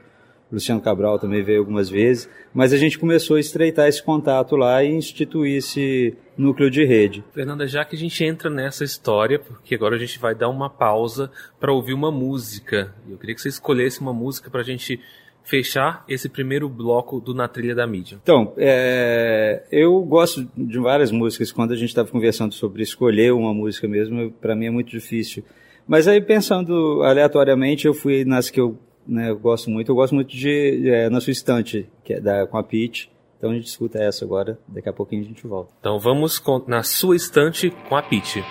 Luciano 0.52 0.82
Cabral 0.82 1.18
também 1.18 1.44
veio 1.44 1.60
algumas 1.60 1.90
vezes, 1.90 2.30
mas 2.54 2.72
a 2.72 2.78
gente 2.78 3.00
começou 3.00 3.38
a 3.38 3.40
estreitar 3.40 3.88
esse 3.88 4.02
contato 4.02 4.56
lá 4.56 4.84
e 4.84 4.92
instituir 4.92 5.58
esse 5.58 6.16
núcleo 6.38 6.70
de 6.70 6.86
rede. 6.86 7.24
Fernanda, 7.34 7.68
já 7.68 7.84
que 7.84 7.96
a 7.96 8.00
gente 8.00 8.24
entra 8.24 8.50
nessa 8.50 8.84
história, 8.84 9.40
porque 9.40 9.76
agora 9.76 9.96
a 9.96 10.00
gente 10.00 10.20
vai 10.20 10.36
dar 10.36 10.50
uma 10.50 10.70
pausa 10.70 11.32
para 11.60 11.74
ouvir 11.74 11.94
uma 11.94 12.12
música. 12.12 12.94
Eu 13.10 13.18
queria 13.18 13.36
que 13.36 13.42
você 13.42 13.50
escolhesse 13.50 14.02
uma 14.02 14.14
música 14.14 14.50
para 14.50 14.62
a 14.62 14.64
gente 14.64 15.00
fechar 15.44 16.04
esse 16.10 16.28
primeiro 16.28 16.68
bloco 16.68 17.20
do 17.20 17.34
Na 17.34 17.48
Trilha 17.48 17.76
da 17.76 17.86
Mídia. 17.86 18.18
Então, 18.22 18.54
é, 18.58 19.64
eu 19.72 20.02
gosto 20.02 20.48
de 20.58 20.80
várias 20.80 21.12
músicas. 21.12 21.52
Quando 21.52 21.72
a 21.72 21.76
gente 21.76 21.90
estava 21.90 22.10
conversando 22.10 22.54
sobre 22.54 22.82
escolher 22.82 23.32
uma 23.32 23.54
música 23.54 23.88
mesmo, 23.88 24.32
para 24.32 24.56
mim 24.56 24.66
é 24.66 24.72
muito 24.72 24.90
difícil. 24.90 25.44
Mas 25.88 26.08
aí, 26.08 26.20
pensando 26.20 27.04
aleatoriamente, 27.04 27.86
eu 27.86 27.94
fui 27.94 28.26
nas 28.26 28.50
que 28.50 28.60
eu 28.60 28.78
né, 29.08 29.30
eu 29.30 29.38
gosto 29.38 29.70
muito. 29.70 29.92
Eu 29.92 29.96
gosto 29.96 30.16
muito 30.16 30.36
de 30.36 30.90
é, 30.90 31.10
Na 31.10 31.20
Sua 31.22 31.32
Estante, 31.32 31.88
que 32.04 32.14
é 32.14 32.20
da, 32.20 32.46
com 32.48 32.58
a 32.58 32.64
Peach. 32.64 33.10
Então 33.38 33.52
a 33.52 33.54
gente 33.54 33.68
escuta 33.68 34.00
essa 34.00 34.26
agora, 34.26 34.58
daqui 34.68 34.90
a 34.90 34.94
pouquinho 34.94 35.22
a 35.22 35.26
gente 35.26 35.46
volta. 35.46 35.72
Então 35.80 36.00
vamos 36.00 36.40
com 36.40 36.64
Na 36.68 36.84
Sua 36.84 37.16
Estante 37.16 37.70
com 37.90 37.96
a 37.96 38.02
Peach. 38.02 38.44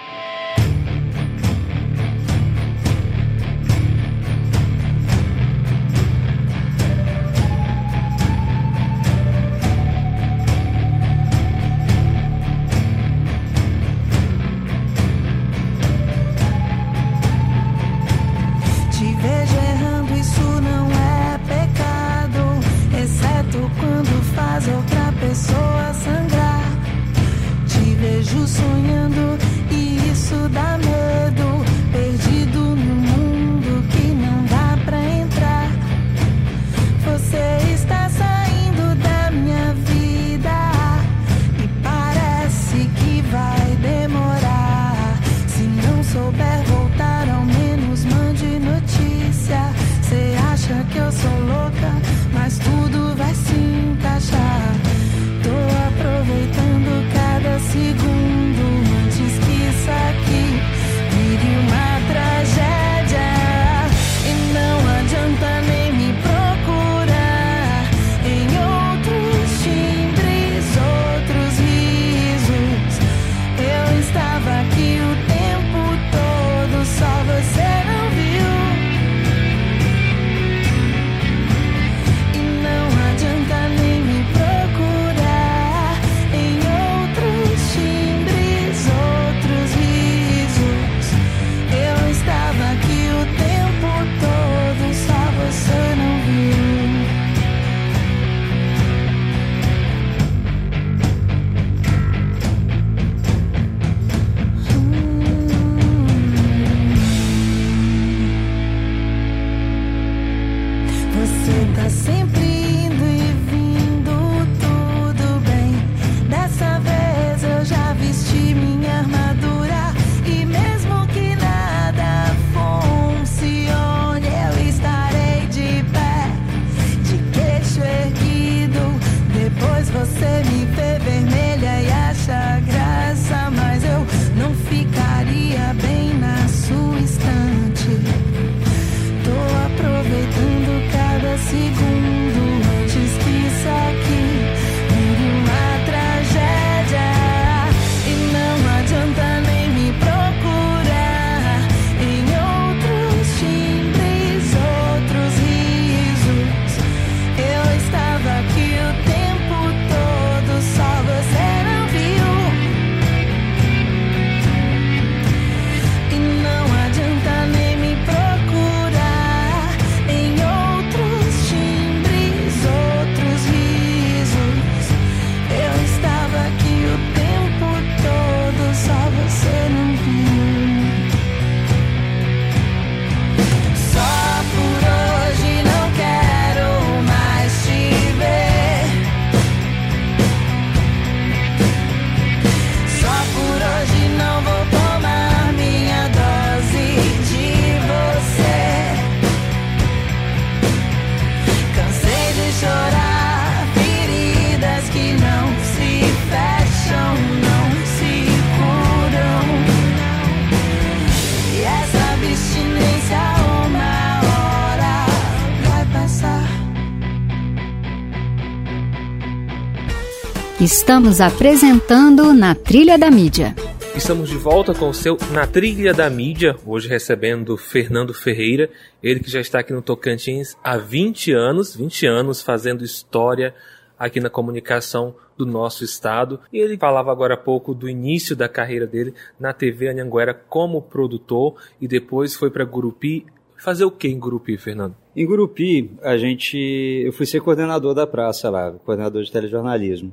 Estamos 220.64 221.20
apresentando 221.20 222.32
Na 222.32 222.54
Trilha 222.54 222.96
da 222.96 223.10
Mídia. 223.10 223.54
Estamos 223.94 224.30
de 224.30 224.38
volta 224.38 224.72
com 224.72 224.88
o 224.88 224.94
seu 224.94 225.18
Na 225.30 225.46
Trilha 225.46 225.92
da 225.92 226.08
Mídia, 226.08 226.56
hoje 226.64 226.88
recebendo 226.88 227.54
Fernando 227.58 228.14
Ferreira, 228.14 228.70
ele 229.02 229.20
que 229.20 229.30
já 229.30 229.42
está 229.42 229.58
aqui 229.58 229.74
no 229.74 229.82
Tocantins 229.82 230.56
há 230.64 230.78
20 230.78 231.32
anos, 231.32 231.76
20 231.76 232.06
anos 232.06 232.40
fazendo 232.40 232.82
história 232.82 233.54
aqui 233.98 234.20
na 234.20 234.30
comunicação 234.30 235.14
do 235.36 235.44
nosso 235.44 235.84
estado. 235.84 236.40
E 236.50 236.60
ele 236.60 236.78
falava 236.78 237.12
agora 237.12 237.34
há 237.34 237.36
pouco 237.36 237.74
do 237.74 237.86
início 237.86 238.34
da 238.34 238.48
carreira 238.48 238.86
dele 238.86 239.12
na 239.38 239.52
TV 239.52 239.90
Anhanguera 239.90 240.32
como 240.32 240.80
produtor 240.80 241.56
e 241.78 241.86
depois 241.86 242.34
foi 242.34 242.48
para 242.48 242.64
Gurupi. 242.64 243.26
Fazer 243.58 243.84
o 243.84 243.90
que 243.90 244.08
em 244.08 244.18
Gurupi, 244.18 244.56
Fernando? 244.56 244.96
Em 245.14 245.26
Gurupi, 245.26 245.90
a 246.02 246.16
gente, 246.16 246.56
eu 247.04 247.12
fui 247.12 247.26
ser 247.26 247.42
coordenador 247.42 247.92
da 247.92 248.06
praça 248.06 248.48
lá, 248.48 248.72
coordenador 248.72 249.22
de 249.22 249.30
telejornalismo 249.30 250.10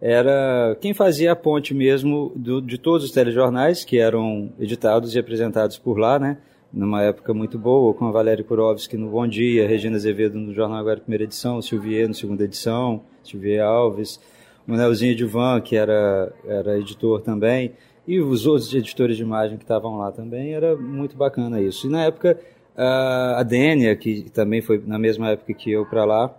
era 0.00 0.76
quem 0.80 0.94
fazia 0.94 1.32
a 1.32 1.36
ponte 1.36 1.74
mesmo 1.74 2.32
do, 2.34 2.62
de 2.62 2.78
todos 2.78 3.04
os 3.04 3.12
telejornais 3.12 3.84
que 3.84 3.98
eram 3.98 4.50
editados 4.58 5.14
e 5.14 5.18
apresentados 5.18 5.76
por 5.76 5.98
lá, 5.98 6.18
né? 6.18 6.38
Numa 6.72 7.02
época 7.02 7.34
muito 7.34 7.58
boa, 7.58 7.92
com 7.92 8.06
a 8.06 8.10
Valéria 8.12 8.44
Kurovski 8.44 8.96
no 8.96 9.10
Bom 9.10 9.26
Dia, 9.26 9.66
Regina 9.66 9.96
Azevedo 9.96 10.38
no 10.38 10.54
Jornal 10.54 10.78
Agora 10.78 11.00
Primeira 11.00 11.24
Edição, 11.24 11.60
Silvier 11.60 12.08
no 12.08 12.14
Segunda 12.14 12.44
Edição, 12.44 13.02
Silvier 13.22 13.62
Alves, 13.62 14.20
o 14.66 14.72
Nelzinho 14.72 15.16
Divan, 15.16 15.60
que 15.60 15.76
era, 15.76 16.32
era 16.46 16.78
editor 16.78 17.20
também, 17.20 17.72
e 18.06 18.20
os 18.20 18.46
outros 18.46 18.72
editores 18.72 19.16
de 19.16 19.22
imagem 19.22 19.56
que 19.58 19.64
estavam 19.64 19.98
lá 19.98 20.12
também, 20.12 20.54
era 20.54 20.76
muito 20.76 21.16
bacana 21.16 21.60
isso. 21.60 21.88
E 21.88 21.90
na 21.90 22.04
época, 22.04 22.38
a 22.76 23.42
Dênia, 23.42 23.94
que 23.96 24.30
também 24.30 24.62
foi 24.62 24.80
na 24.86 24.98
mesma 24.98 25.30
época 25.30 25.52
que 25.52 25.72
eu 25.72 25.84
para 25.84 26.04
lá, 26.04 26.34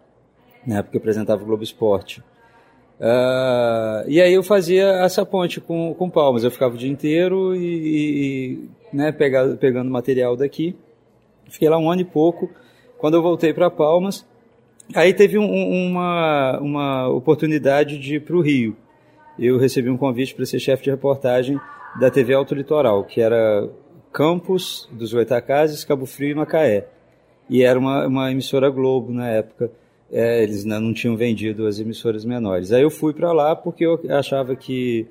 na 0.66 0.78
época 0.78 0.96
eu 0.96 1.00
apresentava 1.00 1.44
o 1.44 1.46
Globo 1.46 1.64
Esporte, 1.64 2.24
Uh, 3.02 4.06
e 4.08 4.22
aí 4.22 4.32
eu 4.32 4.44
fazia 4.44 4.84
essa 5.04 5.26
ponte 5.26 5.60
com, 5.60 5.94
com 5.96 6.08
palmas. 6.08 6.44
Eu 6.44 6.52
ficava 6.52 6.76
o 6.76 6.78
dia 6.78 6.90
inteiro 6.90 7.56
e, 7.56 7.66
e 8.62 8.70
né, 8.94 9.12
pegado, 9.12 9.58
pegando 9.58 9.90
material 9.90 10.38
daqui. 10.38 10.76
Fiquei 11.50 11.68
lá 11.68 11.80
um 11.80 11.90
ano 11.90 12.02
e 12.02 12.06
pouco. 12.06 12.48
Quando 13.00 13.16
eu 13.16 13.24
voltei 13.24 13.52
para 13.52 13.72
Palmas, 13.72 14.24
aí 14.94 15.12
teve 15.12 15.40
um, 15.40 15.50
uma, 15.52 16.60
uma 16.60 17.10
oportunidade 17.10 17.98
de 17.98 18.18
ir 18.18 18.20
para 18.20 18.36
o 18.36 18.42
Rio. 18.42 18.78
Eu 19.40 19.58
recebi 19.58 19.90
um 19.90 19.98
convite 19.98 20.36
para 20.36 20.46
ser 20.46 20.60
chefe 20.60 20.84
de 20.84 20.92
reportagem 20.92 21.60
da 22.00 22.12
TV 22.12 22.36
Alto 22.36 22.54
Litoral, 22.54 23.04
que 23.04 23.20
era 23.20 23.68
Campos 24.14 24.88
dos 24.92 25.12
Goitacazes, 25.12 25.84
Cabo 25.84 26.06
Frio 26.06 26.32
e 26.32 26.36
Macaé. 26.36 26.88
E 27.50 27.64
era 27.64 27.80
uma, 27.80 28.06
uma 28.06 28.32
emissora 28.32 28.70
Globo 28.70 29.12
na 29.12 29.28
época 29.28 29.72
é, 30.12 30.44
eles 30.44 30.66
não 30.66 30.94
tinham 30.94 31.16
vendido 31.16 31.66
as 31.66 31.80
emissoras 31.80 32.26
menores. 32.26 32.72
Aí 32.72 32.84
eu 32.84 32.90
fui 32.90 33.14
para 33.14 33.32
lá 33.32 33.56
porque 33.56 33.86
eu 33.86 34.00
achava 34.10 34.56
que. 34.56 35.08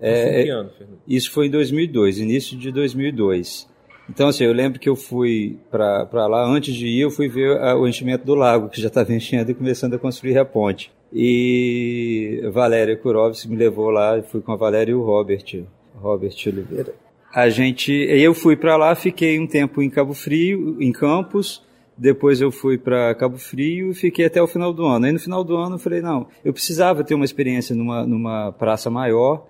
É, 0.00 0.48
ano, 0.50 0.70
isso 1.06 1.30
foi 1.30 1.46
em 1.46 1.50
2002, 1.50 2.18
início 2.18 2.58
de 2.58 2.70
2002. 2.70 3.68
Então, 4.08 4.28
assim, 4.28 4.44
eu 4.44 4.52
lembro 4.52 4.78
que 4.78 4.88
eu 4.88 4.96
fui 4.96 5.56
para 5.70 6.26
lá, 6.26 6.44
antes 6.46 6.74
de 6.74 6.86
ir, 6.86 7.00
eu 7.00 7.10
fui 7.10 7.26
ver 7.26 7.56
a, 7.58 7.74
o 7.76 7.88
enchimento 7.88 8.24
do 8.24 8.34
lago, 8.34 8.68
que 8.68 8.80
já 8.80 8.88
estava 8.88 9.12
enchendo 9.14 9.50
e 9.50 9.54
começando 9.54 9.94
a 9.94 9.98
construir 9.98 10.36
a 10.36 10.44
ponte. 10.44 10.92
E 11.12 12.42
Valéria 12.52 12.96
Kurovski 12.96 13.48
me 13.48 13.56
levou 13.56 13.88
lá, 13.88 14.22
fui 14.22 14.42
com 14.42 14.52
a 14.52 14.56
Valéria 14.56 14.92
e 14.92 14.94
o 14.94 15.02
Robert, 15.02 15.64
Robert 15.94 16.34
Oliveira. 16.46 16.94
A 17.32 17.48
gente, 17.48 17.92
eu 17.92 18.34
fui 18.34 18.56
para 18.56 18.76
lá, 18.76 18.94
fiquei 18.94 19.40
um 19.40 19.46
tempo 19.46 19.80
em 19.80 19.88
Cabo 19.88 20.12
Frio, 20.12 20.76
em 20.80 20.92
Campos, 20.92 21.62
depois 21.96 22.40
eu 22.40 22.50
fui 22.50 22.76
para 22.76 23.14
Cabo 23.14 23.38
Frio 23.38 23.92
e 23.92 23.94
fiquei 23.94 24.26
até 24.26 24.42
o 24.42 24.46
final 24.46 24.72
do 24.72 24.84
ano. 24.84 25.06
Aí 25.06 25.12
no 25.12 25.18
final 25.18 25.44
do 25.44 25.56
ano 25.56 25.76
eu 25.76 25.78
falei, 25.78 26.00
não, 26.00 26.26
eu 26.44 26.52
precisava 26.52 27.04
ter 27.04 27.14
uma 27.14 27.24
experiência 27.24 27.74
numa, 27.74 28.04
numa 28.04 28.52
praça 28.52 28.90
maior 28.90 29.46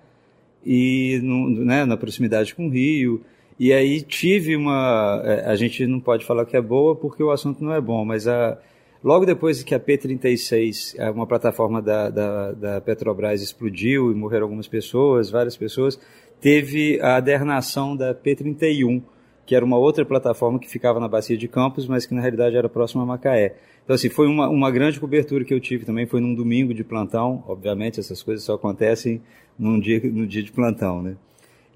e 0.65 1.19
no, 1.23 1.49
né, 1.65 1.85
na 1.85 1.97
proximidade 1.97 2.53
com 2.53 2.67
o 2.67 2.69
Rio. 2.69 3.21
E 3.59 3.71
aí 3.73 4.01
tive 4.01 4.55
uma. 4.55 5.21
É, 5.23 5.45
a 5.49 5.55
gente 5.55 5.87
não 5.87 5.99
pode 5.99 6.25
falar 6.25 6.45
que 6.45 6.57
é 6.57 6.61
boa 6.61 6.95
porque 6.95 7.23
o 7.23 7.31
assunto 7.31 7.63
não 7.63 7.73
é 7.73 7.79
bom, 7.81 8.03
mas 8.03 8.27
a, 8.27 8.57
logo 9.03 9.25
depois 9.25 9.63
que 9.63 9.73
a 9.73 9.79
P36, 9.79 10.95
é 10.97 11.09
uma 11.09 11.25
plataforma 11.25 11.81
da, 11.81 12.09
da, 12.09 12.51
da 12.51 12.81
Petrobras, 12.81 13.41
explodiu 13.41 14.11
e 14.11 14.15
morreram 14.15 14.43
algumas 14.43 14.67
pessoas, 14.67 15.29
várias 15.29 15.55
pessoas, 15.55 15.97
teve 16.41 16.99
a 17.01 17.15
adernação 17.15 17.95
da 17.95 18.13
P31 18.13 19.01
que 19.45 19.55
era 19.55 19.63
uma 19.63 19.77
outra 19.77 20.03
plataforma 20.03 20.57
que 20.59 20.69
ficava 20.69 20.99
na 20.99 21.07
Bacia 21.07 21.37
de 21.37 21.47
Campos, 21.47 21.87
mas 21.87 22.05
que 22.05 22.13
na 22.13 22.21
realidade 22.21 22.55
era 22.55 22.67
próxima 22.67 23.03
a 23.03 23.05
Macaé. 23.05 23.55
Então, 23.83 23.93
assim, 23.93 24.09
foi 24.09 24.27
uma, 24.27 24.49
uma 24.49 24.71
grande 24.71 24.99
cobertura 24.99 25.45
que 25.45 25.53
eu 25.53 25.59
tive 25.59 25.85
também, 25.85 26.07
foi 26.07 26.19
num 26.19 26.33
domingo 26.33 26.73
de 26.73 26.83
plantão, 26.83 27.43
obviamente 27.47 27.99
essas 27.99 28.23
coisas 28.23 28.43
só 28.43 28.55
acontecem 28.55 29.21
num 29.57 29.79
dia, 29.79 30.01
no 30.03 30.25
dia 30.25 30.41
de 30.41 30.51
plantão, 30.51 31.01
né? 31.01 31.15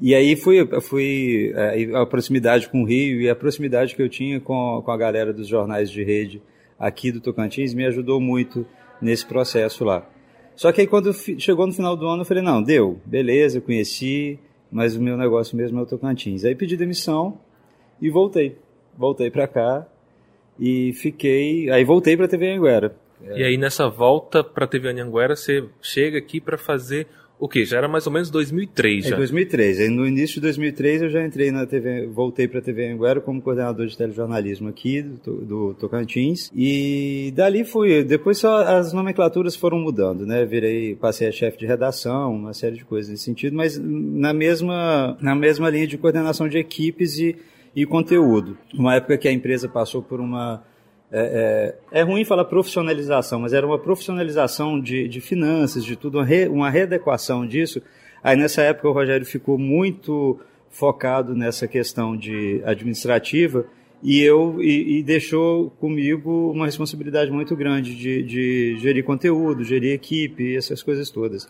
E 0.01 0.15
aí 0.15 0.35
fui, 0.37 0.65
fui 0.81 1.53
a 1.93 2.05
proximidade 2.05 2.69
com 2.69 2.83
o 2.83 2.85
Rio 2.85 3.19
e 3.19 3.29
a 3.29 3.35
proximidade 3.35 3.95
que 3.95 4.01
eu 4.01 4.07
tinha 4.07 4.39
com, 4.39 4.81
com 4.83 4.91
a 4.91 4.97
galera 4.97 5.33
dos 5.33 5.45
jornais 5.45 5.91
de 5.91 6.01
rede 6.03 6.41
aqui 6.79 7.11
do 7.11 7.19
Tocantins 7.19 7.73
me 7.73 7.85
ajudou 7.85 8.19
muito 8.21 8.65
nesse 9.01 9.25
processo 9.25 9.83
lá. 9.83 10.09
Só 10.55 10.71
que 10.71 10.81
aí 10.81 10.87
quando 10.87 11.13
chegou 11.37 11.67
no 11.67 11.73
final 11.73 11.97
do 11.97 12.07
ano 12.07 12.21
eu 12.21 12.25
falei, 12.25 12.41
não, 12.41 12.63
deu, 12.63 12.99
beleza, 13.05 13.59
conheci, 13.59 14.39
mas 14.71 14.95
o 14.95 15.01
meu 15.01 15.17
negócio 15.17 15.57
mesmo 15.57 15.79
é 15.79 15.81
o 15.81 15.85
Tocantins. 15.85 16.45
Aí 16.45 16.55
pedi 16.55 16.77
demissão, 16.77 17.37
e 18.01 18.09
voltei. 18.09 18.57
Voltei 18.97 19.31
para 19.31 19.47
cá 19.47 19.87
e 20.59 20.93
fiquei. 20.93 21.69
Aí 21.69 21.83
voltei 21.83 22.15
para 22.17 22.25
a 22.25 22.29
TV 22.29 22.51
Anhanguera. 22.51 22.95
E 23.35 23.43
aí 23.43 23.57
nessa 23.57 23.89
volta 23.89 24.43
para 24.43 24.65
a 24.65 24.67
TV 24.67 24.89
Anhanguera 24.89 25.35
você 25.35 25.65
chega 25.81 26.17
aqui 26.17 26.39
para 26.39 26.57
fazer 26.57 27.05
O 27.37 27.47
que? 27.47 27.63
Já 27.63 27.77
era 27.77 27.87
mais 27.87 28.05
ou 28.05 28.11
menos 28.11 28.29
2003 28.29 29.05
já? 29.05 29.15
É, 29.15 29.17
2003. 29.17 29.79
Aí 29.79 29.89
no 29.89 30.05
início 30.05 30.35
de 30.35 30.41
2003 30.41 31.03
eu 31.03 31.09
já 31.09 31.25
entrei 31.25 31.51
na 31.51 31.65
TV, 31.65 32.05
voltei 32.07 32.49
para 32.49 32.59
a 32.59 32.61
TV 32.61 32.91
Anguera 32.91 33.21
como 33.21 33.41
coordenador 33.41 33.87
de 33.87 33.97
telejornalismo 33.97 34.67
aqui 34.67 35.01
do, 35.01 35.35
do, 35.45 35.73
Tocantins. 35.75 36.51
E 36.53 37.31
dali 37.35 37.63
fui. 37.63 38.03
Depois 38.03 38.37
só 38.37 38.63
as 38.63 38.91
nomenclaturas 38.91 39.55
foram 39.55 39.79
mudando, 39.79 40.25
né? 40.25 40.45
Virei, 40.45 40.95
passei 40.95 41.29
a 41.29 41.31
chefe 41.31 41.57
de 41.57 41.65
redação, 41.65 42.33
uma 42.33 42.53
série 42.53 42.75
de 42.75 42.83
coisas 42.83 43.09
nesse 43.09 43.23
sentido, 43.23 43.55
mas 43.55 43.77
na 43.77 44.33
mesma, 44.33 45.17
na 45.21 45.33
mesma 45.33 45.69
linha 45.69 45.87
de 45.87 45.97
coordenação 45.97 46.49
de 46.49 46.57
equipes 46.57 47.17
e, 47.19 47.37
e 47.81 47.85
conteúdo. 47.85 48.57
Uma 48.73 48.95
época 48.95 49.17
que 49.17 49.27
a 49.27 49.31
empresa 49.31 49.69
passou 49.69 50.01
por 50.01 50.19
uma 50.19 50.61
é, 51.11 51.75
é, 51.91 51.99
é, 51.99 52.03
ruim 52.03 52.25
falar 52.25 52.45
profissionalização, 52.45 53.39
mas 53.39 53.53
era 53.53 53.65
uma 53.65 53.79
profissionalização 53.79 54.79
de, 54.79 55.07
de 55.07 55.21
finanças, 55.21 55.83
de 55.83 55.95
tudo, 55.95 56.19
uma, 56.19 56.25
re, 56.25 56.47
uma 56.47 56.69
readequação 56.69 57.47
disso. 57.47 57.81
Aí 58.21 58.35
nessa 58.35 58.61
época 58.61 58.89
o 58.89 58.91
Rogério 58.91 59.25
ficou 59.25 59.57
muito 59.57 60.39
focado 60.69 61.33
nessa 61.33 61.67
questão 61.67 62.15
de 62.15 62.61
administrativa 62.65 63.65
e 64.03 64.21
eu 64.21 64.61
e, 64.61 64.99
e 64.99 65.03
deixou 65.03 65.71
comigo 65.71 66.51
uma 66.51 66.65
responsabilidade 66.65 67.31
muito 67.31 67.55
grande 67.55 67.95
de, 67.95 68.21
de, 68.21 68.77
gerir 68.79 69.03
conteúdo, 69.03 69.63
gerir 69.63 69.93
equipe, 69.93 70.55
essas 70.55 70.83
coisas 70.83 71.09
todas. 71.09 71.49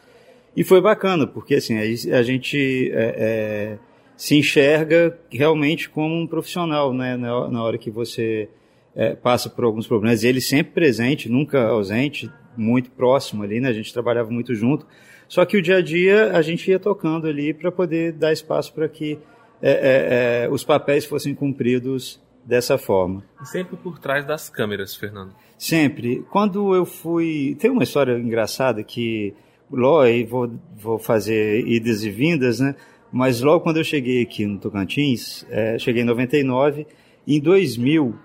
E 0.55 0.63
foi 0.63 0.79
bacana, 0.79 1.27
porque 1.27 1.55
assim, 1.55 1.77
a, 1.77 2.17
a 2.17 2.23
gente 2.23 2.91
é, 2.93 3.15
é, 3.17 3.88
se 4.19 4.35
enxerga 4.35 5.17
realmente 5.31 5.89
como 5.89 6.13
um 6.13 6.27
profissional, 6.27 6.93
né, 6.93 7.15
na, 7.15 7.63
hora 7.63 7.77
que 7.77 7.89
você 7.89 8.49
é, 8.93 9.15
passa 9.15 9.49
por 9.49 9.63
alguns 9.63 9.87
problemas, 9.87 10.23
e 10.23 10.27
ele 10.27 10.41
sempre 10.41 10.73
presente, 10.73 11.29
nunca 11.29 11.69
ausente, 11.69 12.29
muito 12.57 12.91
próximo 12.91 13.43
ali, 13.43 13.61
né? 13.61 13.69
A 13.69 13.73
gente 13.73 13.93
trabalhava 13.93 14.29
muito 14.29 14.53
junto. 14.53 14.85
Só 15.25 15.45
que 15.45 15.55
o 15.55 15.61
dia 15.61 15.77
a 15.77 15.81
dia 15.81 16.35
a 16.35 16.41
gente 16.41 16.69
ia 16.69 16.77
tocando 16.77 17.27
ali 17.27 17.53
para 17.53 17.71
poder 17.71 18.11
dar 18.11 18.33
espaço 18.33 18.73
para 18.73 18.89
que 18.89 19.17
é, 19.61 19.71
é, 19.71 20.43
é, 20.43 20.49
os 20.49 20.65
papéis 20.65 21.05
fossem 21.05 21.33
cumpridos 21.33 22.21
dessa 22.43 22.77
forma. 22.77 23.23
E 23.41 23.45
sempre 23.45 23.77
por 23.77 23.99
trás 23.99 24.25
das 24.25 24.49
câmeras, 24.49 24.93
Fernando? 24.97 25.33
Sempre. 25.57 26.25
Quando 26.29 26.75
eu 26.75 26.83
fui. 26.83 27.55
Tem 27.57 27.71
uma 27.71 27.83
história 27.83 28.19
engraçada 28.19 28.83
que. 28.83 29.33
Logo, 29.71 30.01
aí 30.01 30.25
vou, 30.25 30.51
vou 30.75 30.99
fazer 30.99 31.65
idas 31.65 32.03
e 32.03 32.09
vindas, 32.09 32.59
né? 32.59 32.75
Mas 33.11 33.41
logo 33.41 33.61
quando 33.61 33.77
eu 33.77 33.83
cheguei 33.83 34.21
aqui 34.21 34.45
no 34.45 34.59
Tocantins, 34.59 35.45
é, 35.49 35.77
cheguei 35.79 36.03
em 36.03 36.05
99, 36.05 36.85
em 37.27 37.39
2000 37.39 38.15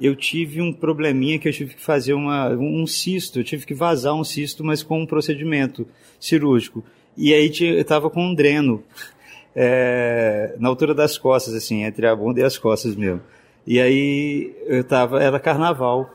eu 0.00 0.16
tive 0.16 0.60
um 0.60 0.72
probleminha 0.72 1.38
que 1.38 1.48
eu 1.48 1.52
tive 1.52 1.74
que 1.74 1.80
fazer 1.80 2.12
uma, 2.12 2.48
um 2.50 2.86
cisto, 2.86 3.38
eu 3.38 3.44
tive 3.44 3.64
que 3.64 3.74
vazar 3.74 4.14
um 4.14 4.24
cisto, 4.24 4.64
mas 4.64 4.82
com 4.82 5.00
um 5.00 5.06
procedimento 5.06 5.86
cirúrgico. 6.18 6.84
E 7.16 7.32
aí 7.32 7.52
eu 7.60 7.80
estava 7.80 8.10
com 8.10 8.20
um 8.24 8.34
dreno 8.34 8.82
é, 9.54 10.56
na 10.58 10.68
altura 10.68 10.94
das 10.94 11.18
costas, 11.18 11.54
assim, 11.54 11.84
entre 11.84 12.06
a 12.06 12.16
bunda 12.16 12.40
e 12.40 12.42
as 12.42 12.58
costas 12.58 12.96
mesmo. 12.96 13.20
E 13.66 13.80
aí 13.80 14.52
eu 14.66 14.82
tava, 14.82 15.22
era 15.22 15.38
carnaval. 15.38 16.10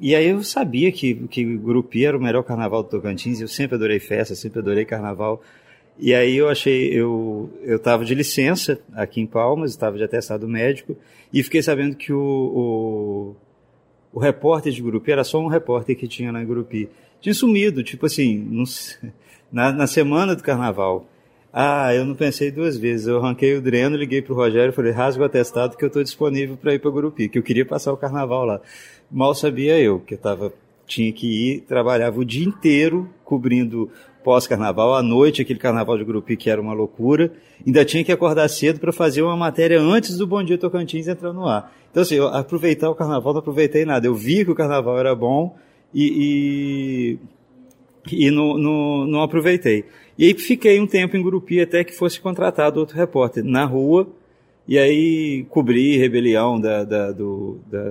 E 0.00 0.14
aí 0.14 0.28
eu 0.28 0.42
sabia 0.44 0.92
que, 0.92 1.14
que 1.28 1.44
Grupi 1.56 2.04
era 2.04 2.16
o 2.16 2.20
melhor 2.20 2.42
carnaval 2.42 2.82
do 2.82 2.88
Tocantins, 2.88 3.40
eu 3.40 3.48
sempre 3.48 3.76
adorei 3.76 3.98
festa, 3.98 4.34
sempre 4.34 4.60
adorei 4.60 4.84
carnaval. 4.84 5.42
E 5.98 6.12
aí 6.12 6.36
eu 6.36 6.48
achei, 6.48 6.88
eu 6.92 7.50
eu 7.62 7.76
estava 7.76 8.04
de 8.04 8.14
licença 8.14 8.80
aqui 8.94 9.20
em 9.20 9.26
Palmas, 9.26 9.70
estava 9.70 9.96
de 9.96 10.04
atestado 10.04 10.48
médico 10.48 10.96
e 11.32 11.42
fiquei 11.42 11.62
sabendo 11.62 11.96
que 11.96 12.12
o, 12.12 12.18
o, 12.18 13.36
o 14.12 14.18
repórter 14.18 14.72
de 14.72 14.82
Gurupi 14.82 15.12
era 15.12 15.24
só 15.24 15.40
um 15.40 15.46
repórter 15.46 15.96
que 15.96 16.08
tinha 16.08 16.32
na 16.32 16.42
Gurupi. 16.42 16.88
Tinha 17.20 17.34
sumido, 17.34 17.82
tipo 17.82 18.06
assim, 18.06 18.36
no, 18.36 18.64
na, 19.50 19.72
na 19.72 19.86
semana 19.86 20.34
do 20.34 20.42
carnaval. 20.42 21.08
Ah, 21.52 21.94
eu 21.94 22.04
não 22.04 22.16
pensei 22.16 22.50
duas 22.50 22.76
vezes. 22.76 23.06
Eu 23.06 23.18
arranquei 23.18 23.56
o 23.56 23.62
dreno, 23.62 23.96
liguei 23.96 24.20
pro 24.20 24.34
Rogério 24.34 24.70
e 24.70 24.74
falei, 24.74 24.90
rasga 24.92 25.22
o 25.22 25.26
atestado 25.26 25.76
que 25.76 25.84
eu 25.84 25.86
estou 25.86 26.02
disponível 26.02 26.56
para 26.56 26.74
ir 26.74 26.80
para 26.80 26.90
Gurupi, 26.90 27.28
que 27.28 27.38
eu 27.38 27.42
queria 27.42 27.64
passar 27.64 27.92
o 27.92 27.96
carnaval 27.96 28.44
lá. 28.44 28.60
Mal 29.10 29.34
sabia 29.34 29.78
eu 29.78 30.00
que 30.00 30.14
eu 30.14 30.18
tava, 30.18 30.52
tinha 30.86 31.12
que 31.12 31.26
ir, 31.26 31.60
trabalhava 31.60 32.18
o 32.18 32.24
dia 32.24 32.44
inteiro 32.44 33.08
cobrindo 33.24 33.88
pós-carnaval, 34.24 34.94
à 34.94 35.02
noite, 35.02 35.42
aquele 35.42 35.58
carnaval 35.58 35.98
de 35.98 36.04
Grupi 36.04 36.36
que 36.36 36.48
era 36.48 36.60
uma 36.60 36.72
loucura. 36.72 37.30
Ainda 37.64 37.84
tinha 37.84 38.02
que 38.02 38.10
acordar 38.10 38.48
cedo 38.48 38.80
para 38.80 38.90
fazer 38.90 39.22
uma 39.22 39.36
matéria 39.36 39.78
antes 39.78 40.16
do 40.16 40.26
Bom 40.26 40.42
Dia 40.42 40.58
Tocantins 40.58 41.06
entrar 41.06 41.32
no 41.32 41.46
ar. 41.46 41.72
Então, 41.90 42.02
assim, 42.02 42.16
eu 42.16 42.26
aproveitar 42.26 42.90
o 42.90 42.94
carnaval, 42.94 43.34
não 43.34 43.40
aproveitei 43.40 43.84
nada. 43.84 44.06
Eu 44.06 44.14
vi 44.14 44.44
que 44.44 44.50
o 44.50 44.54
carnaval 44.54 44.98
era 44.98 45.14
bom 45.14 45.54
e, 45.92 47.18
e, 48.10 48.26
e 48.26 48.30
não, 48.30 48.58
não, 48.58 49.06
não 49.06 49.22
aproveitei. 49.22 49.84
E 50.18 50.24
aí 50.24 50.34
fiquei 50.34 50.80
um 50.80 50.86
tempo 50.86 51.16
em 51.16 51.22
Grupi 51.22 51.60
até 51.60 51.84
que 51.84 51.92
fosse 51.92 52.18
contratado 52.18 52.80
outro 52.80 52.96
repórter 52.96 53.44
na 53.44 53.64
rua. 53.64 54.08
E 54.66 54.78
aí 54.78 55.44
cobri 55.50 55.98
rebelião 55.98 56.58
da, 56.58 56.82
da, 56.82 57.12
do, 57.12 57.58
da 57.70 57.84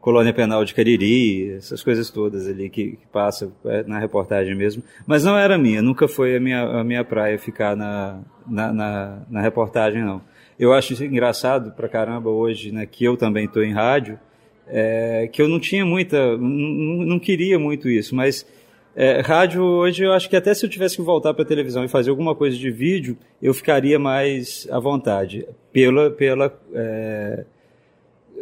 colônia 0.00 0.32
penal 0.32 0.64
de 0.64 0.74
Cariri, 0.74 1.52
essas 1.52 1.82
coisas 1.82 2.10
todas 2.10 2.48
ali 2.48 2.70
que, 2.70 2.92
que 2.92 3.06
passa 3.12 3.52
é, 3.66 3.82
na 3.84 3.98
reportagem 3.98 4.54
mesmo. 4.54 4.82
Mas 5.06 5.24
não 5.24 5.36
era 5.36 5.58
minha, 5.58 5.82
nunca 5.82 6.08
foi 6.08 6.36
a 6.36 6.40
minha, 6.40 6.62
a 6.62 6.82
minha 6.82 7.04
praia 7.04 7.38
ficar 7.38 7.76
na, 7.76 8.20
na, 8.46 8.72
na, 8.72 9.22
na 9.28 9.40
reportagem, 9.42 10.02
não. 10.02 10.22
Eu 10.58 10.72
acho 10.72 11.02
engraçado 11.04 11.72
pra 11.72 11.88
caramba 11.88 12.30
hoje, 12.30 12.72
né, 12.72 12.86
que 12.86 13.04
eu 13.04 13.16
também 13.16 13.44
estou 13.44 13.62
em 13.62 13.72
rádio, 13.72 14.18
é, 14.66 15.28
que 15.30 15.42
eu 15.42 15.48
não 15.48 15.60
tinha 15.60 15.84
muita, 15.84 16.36
não, 16.36 17.04
não 17.06 17.18
queria 17.18 17.58
muito 17.58 17.88
isso, 17.88 18.14
mas 18.14 18.46
é, 18.94 19.20
rádio 19.20 19.62
hoje 19.62 20.04
eu 20.04 20.12
acho 20.12 20.28
que 20.28 20.36
até 20.36 20.52
se 20.52 20.64
eu 20.64 20.70
tivesse 20.70 20.96
que 20.96 21.02
voltar 21.02 21.34
para 21.34 21.44
televisão 21.44 21.84
e 21.84 21.88
fazer 21.88 22.10
alguma 22.10 22.34
coisa 22.34 22.56
de 22.56 22.70
vídeo, 22.70 23.16
eu 23.40 23.52
ficaria 23.52 23.98
mais 23.98 24.66
à 24.70 24.78
vontade, 24.78 25.46
pela, 25.72 26.10
pela 26.10 26.52
é, 26.74 27.44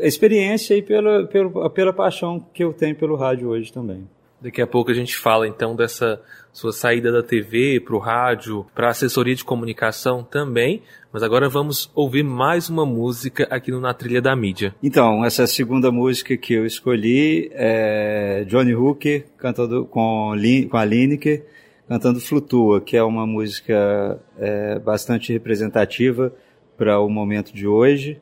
experiência 0.00 0.74
e 0.74 0.82
pela, 0.82 1.26
pela, 1.26 1.70
pela 1.70 1.92
paixão 1.92 2.44
que 2.52 2.64
eu 2.64 2.72
tenho 2.72 2.94
pelo 2.94 3.16
rádio 3.16 3.48
hoje 3.48 3.72
também. 3.72 4.06
Daqui 4.40 4.62
a 4.62 4.66
pouco 4.66 4.90
a 4.90 4.94
gente 4.94 5.16
fala 5.16 5.48
então 5.48 5.74
dessa 5.74 6.20
sua 6.52 6.72
saída 6.72 7.10
da 7.10 7.24
TV 7.24 7.80
para 7.80 7.96
o 7.96 7.98
rádio, 7.98 8.64
para 8.72 8.90
assessoria 8.90 9.34
de 9.34 9.44
comunicação 9.44 10.22
também. 10.22 10.82
Mas 11.12 11.24
agora 11.24 11.48
vamos 11.48 11.90
ouvir 11.94 12.22
mais 12.22 12.68
uma 12.68 12.86
música 12.86 13.48
aqui 13.50 13.72
no 13.72 13.80
Na 13.80 13.92
Trilha 13.92 14.22
da 14.22 14.36
Mídia. 14.36 14.74
Então, 14.80 15.24
essa 15.24 15.46
segunda 15.46 15.90
música 15.90 16.36
que 16.36 16.54
eu 16.54 16.64
escolhi 16.64 17.50
é 17.52 18.44
Johnny 18.46 18.74
Hooker 18.74 19.26
cantando 19.36 19.84
com, 19.86 20.32
com 20.70 20.76
a 20.76 20.84
Lineker, 20.84 21.44
cantando 21.88 22.20
Flutua, 22.20 22.80
que 22.80 22.96
é 22.96 23.02
uma 23.02 23.26
música 23.26 24.20
é, 24.38 24.78
bastante 24.78 25.32
representativa 25.32 26.32
para 26.76 27.00
o 27.00 27.08
momento 27.08 27.52
de 27.52 27.66
hoje 27.66 28.20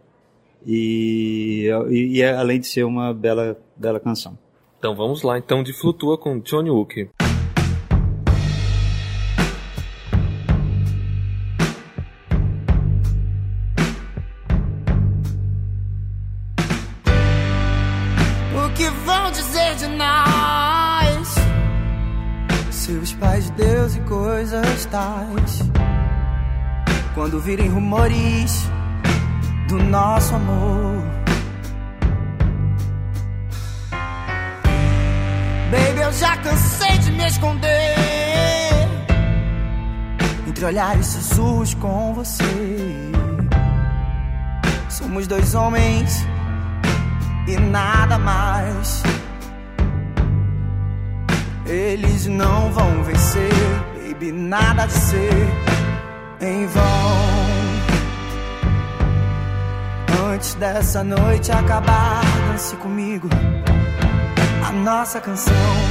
e, 0.66 1.45
e, 1.88 2.16
e 2.16 2.22
é, 2.22 2.34
além 2.34 2.60
de 2.60 2.66
ser 2.66 2.84
uma 2.84 3.12
bela, 3.12 3.58
bela 3.76 4.00
canção. 4.00 4.38
Então 4.78 4.94
vamos 4.94 5.22
lá, 5.22 5.38
então 5.38 5.62
de 5.62 5.72
Flutua 5.72 6.18
com 6.18 6.38
Johnny 6.40 6.70
Wook. 6.70 7.08
O 18.54 18.74
que 18.74 18.90
vão 19.04 19.30
dizer 19.32 19.74
de 19.76 19.88
nós? 19.96 21.34
Seus 22.70 23.12
pais, 23.14 23.50
Deus 23.50 23.96
e 23.96 24.00
coisas 24.00 24.86
tais. 24.86 25.62
Quando 27.14 27.40
virem 27.40 27.68
rumores 27.68 28.68
do 29.68 29.78
nosso 29.78 30.34
amor. 30.34 31.25
Eu 36.06 36.12
já 36.12 36.36
cansei 36.36 36.98
de 36.98 37.10
me 37.10 37.26
esconder 37.26 37.96
entre 40.46 40.64
olhares 40.64 41.04
sussurros 41.06 41.74
com 41.74 42.14
você. 42.14 42.44
Somos 44.88 45.26
dois 45.26 45.54
homens 45.56 46.24
e 47.48 47.56
nada 47.56 48.18
mais. 48.18 49.02
Eles 51.66 52.26
não 52.26 52.70
vão 52.70 53.02
vencer, 53.02 53.50
baby, 53.96 54.30
nada 54.30 54.86
de 54.86 54.92
ser 54.92 55.48
em 56.40 56.66
vão. 56.66 57.16
Antes 60.32 60.54
dessa 60.54 61.02
noite 61.02 61.50
acabar, 61.50 62.22
dance 62.48 62.76
comigo 62.76 63.28
a 64.66 64.72
nossa 64.72 65.20
canção. 65.20 65.85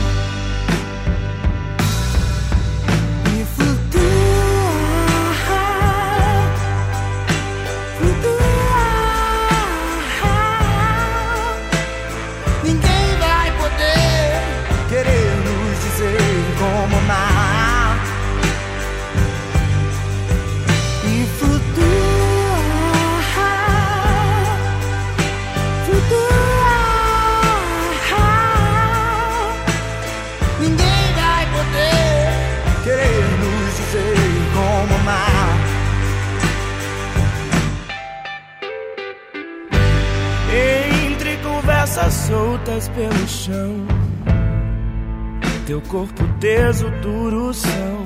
Corpo 45.96 46.28
teso, 46.42 46.90
duro 47.02 47.54
são. 47.54 48.04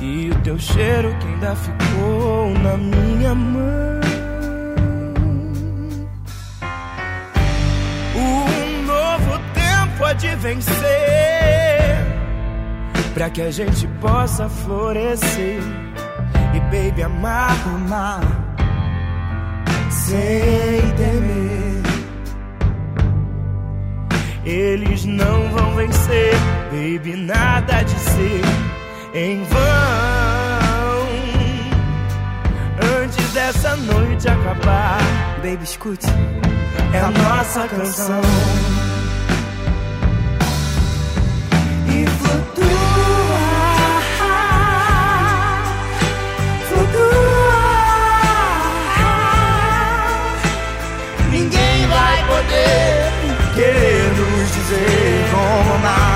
E 0.00 0.30
o 0.30 0.34
teu 0.42 0.56
cheiro 0.56 1.12
que 1.18 1.26
ainda 1.26 1.56
ficou 1.56 2.50
na 2.62 2.76
minha 2.76 3.34
mão. 3.34 4.00
Um 8.14 8.82
novo 8.86 9.40
tempo 9.52 10.04
há 10.04 10.12
de 10.12 10.36
vencer. 10.36 10.76
Pra 13.12 13.28
que 13.28 13.42
a 13.42 13.50
gente 13.50 13.88
possa 14.00 14.48
florescer. 14.48 15.60
E 16.54 16.60
baby, 16.70 17.02
amar, 17.02 17.56
amar. 17.66 18.20
Sem 19.90 20.80
temer. 20.96 21.17
Eles 24.48 25.04
não 25.04 25.50
vão 25.50 25.74
vencer, 25.74 26.32
baby, 26.70 27.14
nada 27.16 27.82
de 27.82 27.92
ser 28.00 28.40
em 29.12 29.42
vão. 29.44 29.58
Antes 33.02 33.30
dessa 33.34 33.76
noite 33.76 34.26
acabar, 34.26 35.00
baby, 35.42 35.62
escute, 35.62 36.06
é 36.94 36.98
a 36.98 37.10
nossa 37.10 37.68
canção. 37.68 38.22
E 41.88 42.06
flutua, 42.06 42.64
flutua. 46.70 47.68
Ninguém 51.30 51.86
vai 51.86 52.24
poder 52.26 53.12
querer 53.54 53.87
nos 54.68 54.78
dizer 54.78 55.30
como 55.30 55.74
amar. 55.74 56.07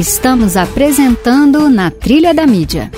Estamos 0.00 0.56
apresentando 0.56 1.68
Na 1.68 1.90
Trilha 1.90 2.32
da 2.32 2.46
Mídia. 2.46 2.90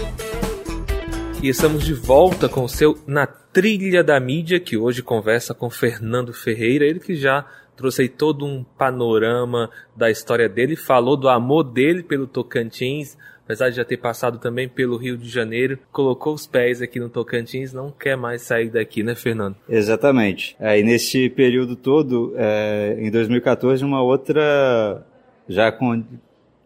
E 1.42 1.48
estamos 1.48 1.84
de 1.84 1.92
volta 1.92 2.48
com 2.48 2.62
o 2.62 2.68
seu 2.68 2.96
Na 3.08 3.26
Trilha 3.26 4.04
da 4.04 4.20
Mídia, 4.20 4.60
que 4.60 4.76
hoje 4.76 5.02
conversa 5.02 5.52
com 5.52 5.68
Fernando 5.68 6.32
Ferreira, 6.32 6.84
ele 6.84 7.00
que 7.00 7.16
já 7.16 7.44
trouxe 7.76 8.02
aí 8.02 8.08
todo 8.08 8.46
um 8.46 8.62
panorama 8.78 9.68
da 9.96 10.12
história 10.12 10.48
dele, 10.48 10.76
falou 10.76 11.16
do 11.16 11.28
amor 11.28 11.64
dele 11.64 12.04
pelo 12.04 12.24
Tocantins, 12.24 13.18
apesar 13.44 13.70
de 13.70 13.78
já 13.78 13.84
ter 13.84 13.96
passado 13.96 14.38
também 14.38 14.68
pelo 14.68 14.96
Rio 14.96 15.18
de 15.18 15.28
Janeiro, 15.28 15.80
colocou 15.90 16.32
os 16.32 16.46
pés 16.46 16.80
aqui 16.80 17.00
no 17.00 17.08
Tocantins, 17.08 17.72
não 17.72 17.90
quer 17.90 18.16
mais 18.16 18.42
sair 18.42 18.70
daqui, 18.70 19.02
né, 19.02 19.16
Fernando? 19.16 19.56
Exatamente. 19.68 20.54
É, 20.60 20.78
e 20.78 20.84
nesse 20.84 21.28
período 21.28 21.74
todo, 21.74 22.32
é, 22.36 22.96
em 23.00 23.10
2014, 23.10 23.84
uma 23.84 24.00
outra, 24.00 25.04
já 25.48 25.72
com 25.72 26.00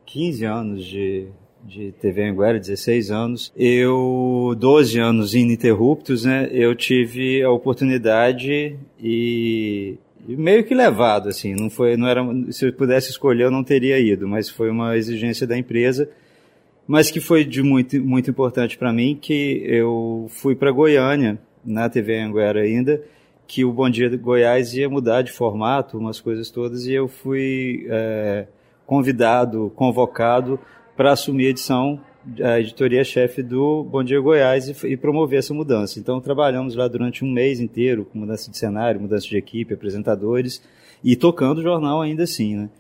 15 0.07 0.45
anos 0.45 0.85
de, 0.85 1.27
de 1.65 1.93
TV 1.93 2.29
Anguera, 2.29 2.59
16 2.59 3.11
anos, 3.11 3.53
eu, 3.57 4.55
12 4.59 4.99
anos 4.99 5.35
ininterruptos, 5.35 6.25
né, 6.25 6.49
eu 6.53 6.75
tive 6.75 7.43
a 7.43 7.51
oportunidade 7.51 8.77
e, 9.03 9.99
e 10.29 10.37
meio 10.37 10.65
que 10.65 10.75
levado, 10.75 11.29
assim, 11.29 11.55
não 11.55 11.69
foi, 11.69 11.97
não 11.97 12.07
era, 12.07 12.23
se 12.51 12.67
eu 12.67 12.73
pudesse 12.73 13.11
escolher 13.11 13.45
eu 13.45 13.51
não 13.51 13.65
teria 13.65 13.99
ido, 13.99 14.27
mas 14.27 14.49
foi 14.49 14.71
uma 14.71 14.97
exigência 14.97 15.47
da 15.47 15.59
empresa, 15.59 16.09
mas 16.87 17.11
que 17.11 17.21
foi 17.21 17.45
de 17.45 17.63
muito, 17.63 18.01
muito 18.01 18.31
importante 18.31 18.79
para 18.79 18.93
mim, 18.93 19.19
que 19.21 19.63
eu 19.67 20.27
fui 20.31 20.55
para 20.55 20.71
Goiânia, 20.71 21.39
na 21.65 21.89
TV 21.89 22.21
Anguera 22.21 22.61
ainda, 22.61 23.03
que 23.47 23.65
o 23.65 23.73
Bom 23.73 23.91
Dia 23.91 24.09
Goiás 24.17 24.75
ia 24.75 24.89
mudar 24.89 25.23
de 25.23 25.33
formato, 25.33 25.99
umas 25.99 26.21
coisas 26.21 26.51
todas, 26.51 26.87
e 26.87 26.93
eu 26.93 27.09
fui 27.09 27.87
é, 27.89 28.47
convidado, 28.87 29.73
convocado 29.75 30.59
para 30.97 31.13
assumir 31.13 31.49
a 31.49 31.51
edição, 31.51 32.01
a 32.43 32.61
editoria-chefe 32.61 33.43
do 33.43 33.85
Bom 33.85 34.03
Dia 34.03 34.21
Goiás 34.21 34.69
e, 34.69 34.87
e, 34.87 34.97
promover 34.97 35.41
essa 35.41 35.53
mudança. 35.53 35.99
Então 35.99 36.21
trabalhamos 36.21 36.75
lá 36.75 36.89
durante 36.89 37.25
um 37.25 37.31
mês 37.31 37.61
inteiro, 37.61 38.05
com 38.05 38.19
mudança 38.19 38.51
de 38.51 38.57
cenário, 38.57 39.01
mudança 39.01 39.27
de 39.27 39.37
equipe, 39.37 39.75
apresentadores, 39.75 40.63
e 41.05 41.15
tocando 41.17 41.59
o 41.59 41.63
jornal 41.63 42.01
ainda 42.01 42.23
assim, 42.23 42.57
né? 42.57 42.71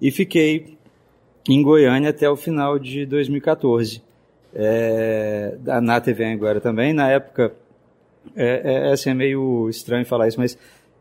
E 0.00 0.10
fiquei 0.10 0.76
em 1.48 1.62
Goiânia 1.62 2.10
até 2.10 2.28
o 2.28 2.36
final 2.36 2.78
de 2.78 3.06
2014. 3.06 4.02
É, 4.52 5.56
na 5.80 6.00
TV 6.00 6.24
Anguera 6.24 6.60
também, 6.60 6.92
na 6.92 7.08
época, 7.08 7.52
é, 8.34 8.88
é, 8.88 8.92
assim, 8.92 9.10
é 9.10 9.14
meio 9.14 9.68
estranho 9.68 10.04
falar 10.04 10.28
isso, 10.28 10.40
mas 10.40 10.58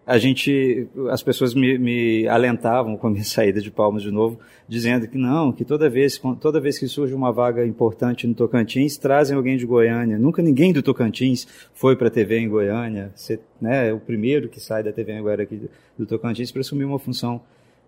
a 0.09 0.17
gente, 0.17 0.87
as 1.11 1.21
pessoas 1.21 1.53
me, 1.53 1.77
me, 1.77 2.27
alentavam 2.27 2.97
com 2.97 3.05
a 3.05 3.11
minha 3.11 3.21
saída 3.23 3.61
de 3.61 3.69
Palmas 3.69 4.01
de 4.01 4.09
novo, 4.09 4.39
dizendo 4.67 5.07
que 5.07 5.19
não, 5.19 5.51
que 5.51 5.63
toda 5.63 5.87
vez, 5.87 6.19
toda 6.41 6.59
vez 6.59 6.79
que 6.79 6.87
surge 6.87 7.13
uma 7.13 7.31
vaga 7.31 7.63
importante 7.63 8.25
no 8.25 8.33
Tocantins, 8.33 8.97
trazem 8.97 9.37
alguém 9.37 9.55
de 9.55 9.67
Goiânia. 9.67 10.17
Nunca 10.17 10.41
ninguém 10.41 10.73
do 10.73 10.81
Tocantins 10.81 11.47
foi 11.75 11.95
para 11.95 12.07
a 12.07 12.09
TV 12.09 12.39
em 12.39 12.49
Goiânia. 12.49 13.11
Você, 13.13 13.39
né, 13.61 13.89
é 13.89 13.93
o 13.93 13.99
primeiro 13.99 14.49
que 14.49 14.59
sai 14.59 14.81
da 14.81 14.91
TV 14.91 15.13
Anguera 15.13 15.43
aqui 15.43 15.69
do, 15.95 16.07
Tocantins 16.07 16.51
para 16.51 16.61
assumir 16.61 16.85
uma 16.85 16.97
função 16.97 17.39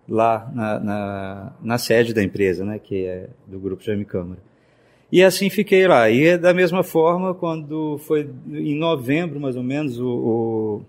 lá 0.08 0.48
na, 0.54 0.80
na, 0.80 1.54
na, 1.60 1.78
sede 1.80 2.14
da 2.14 2.22
empresa, 2.22 2.64
né, 2.64 2.78
que 2.78 3.04
é 3.04 3.30
do 3.48 3.60
Grupo 3.60 3.82
Jaime 3.82 4.06
Câmara. 4.06 4.40
E 5.12 5.24
assim 5.24 5.50
fiquei 5.50 5.88
lá. 5.88 6.08
E 6.08 6.38
da 6.38 6.54
mesma 6.54 6.84
forma, 6.84 7.34
quando 7.34 7.98
foi 7.98 8.30
em 8.48 8.78
novembro, 8.78 9.40
mais 9.40 9.56
ou 9.56 9.64
menos, 9.64 10.00
o, 10.00 10.84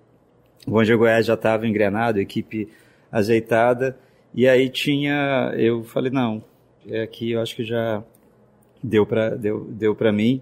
o, 0.67 0.71
Bom 0.71 0.85
Goiás 0.97 1.27
já 1.27 1.35
estava 1.35 1.67
engrenado, 1.67 2.21
equipe 2.21 2.69
azeitada, 3.11 3.99
e 4.35 4.47
aí 4.49 4.69
tinha, 4.69 5.53
eu 5.57 5.83
falei, 5.83 6.11
não, 6.11 6.43
é 6.89 7.03
aqui 7.03 7.33
eu 7.33 7.41
acho 7.41 7.55
que 7.55 7.65
já 7.65 8.03
deu 8.83 9.05
para 9.05 9.31
deu, 9.31 9.65
deu 9.71 9.95
mim. 10.13 10.41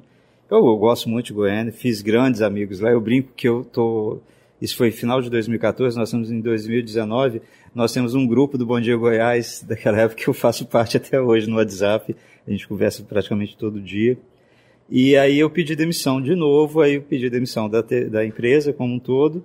Eu, 0.51 0.59
eu, 0.59 0.77
gosto 0.77 1.09
muito 1.09 1.27
de 1.27 1.33
Goiânia, 1.33 1.73
fiz 1.73 2.03
grandes 2.03 2.43
amigos 2.43 2.81
lá, 2.81 2.91
eu 2.91 3.01
brinco 3.01 3.33
que 3.35 3.49
eu 3.49 3.65
tô, 3.65 4.19
isso 4.61 4.77
foi 4.77 4.91
final 4.91 5.23
de 5.23 5.31
2014, 5.31 5.97
nós 5.97 6.09
estamos 6.09 6.31
em 6.31 6.41
2019, 6.41 7.41
nós 7.75 7.93
temos 7.93 8.15
um 8.15 8.27
grupo 8.27 8.59
do 8.59 8.67
Bom 8.67 8.81
Dia 8.81 8.97
Goiás, 8.97 9.65
daquela 9.67 10.01
época 10.01 10.23
que 10.23 10.29
eu 10.29 10.35
faço 10.35 10.67
parte 10.67 10.97
até 10.97 11.21
hoje 11.21 11.49
no 11.49 11.57
WhatsApp, 11.57 12.15
a 12.47 12.51
gente 12.51 12.69
conversa 12.69 13.03
praticamente 13.05 13.57
todo 13.57 13.81
dia. 13.81 14.19
E 14.89 15.17
aí 15.17 15.39
eu 15.39 15.49
pedi 15.49 15.77
demissão 15.77 16.21
de 16.21 16.35
novo, 16.35 16.81
aí 16.81 16.95
eu 16.95 17.03
pedi 17.03 17.31
demissão 17.31 17.69
da, 17.69 17.81
da 17.81 18.27
empresa 18.27 18.73
como 18.73 18.95
um 18.95 18.99
todo 18.99 19.45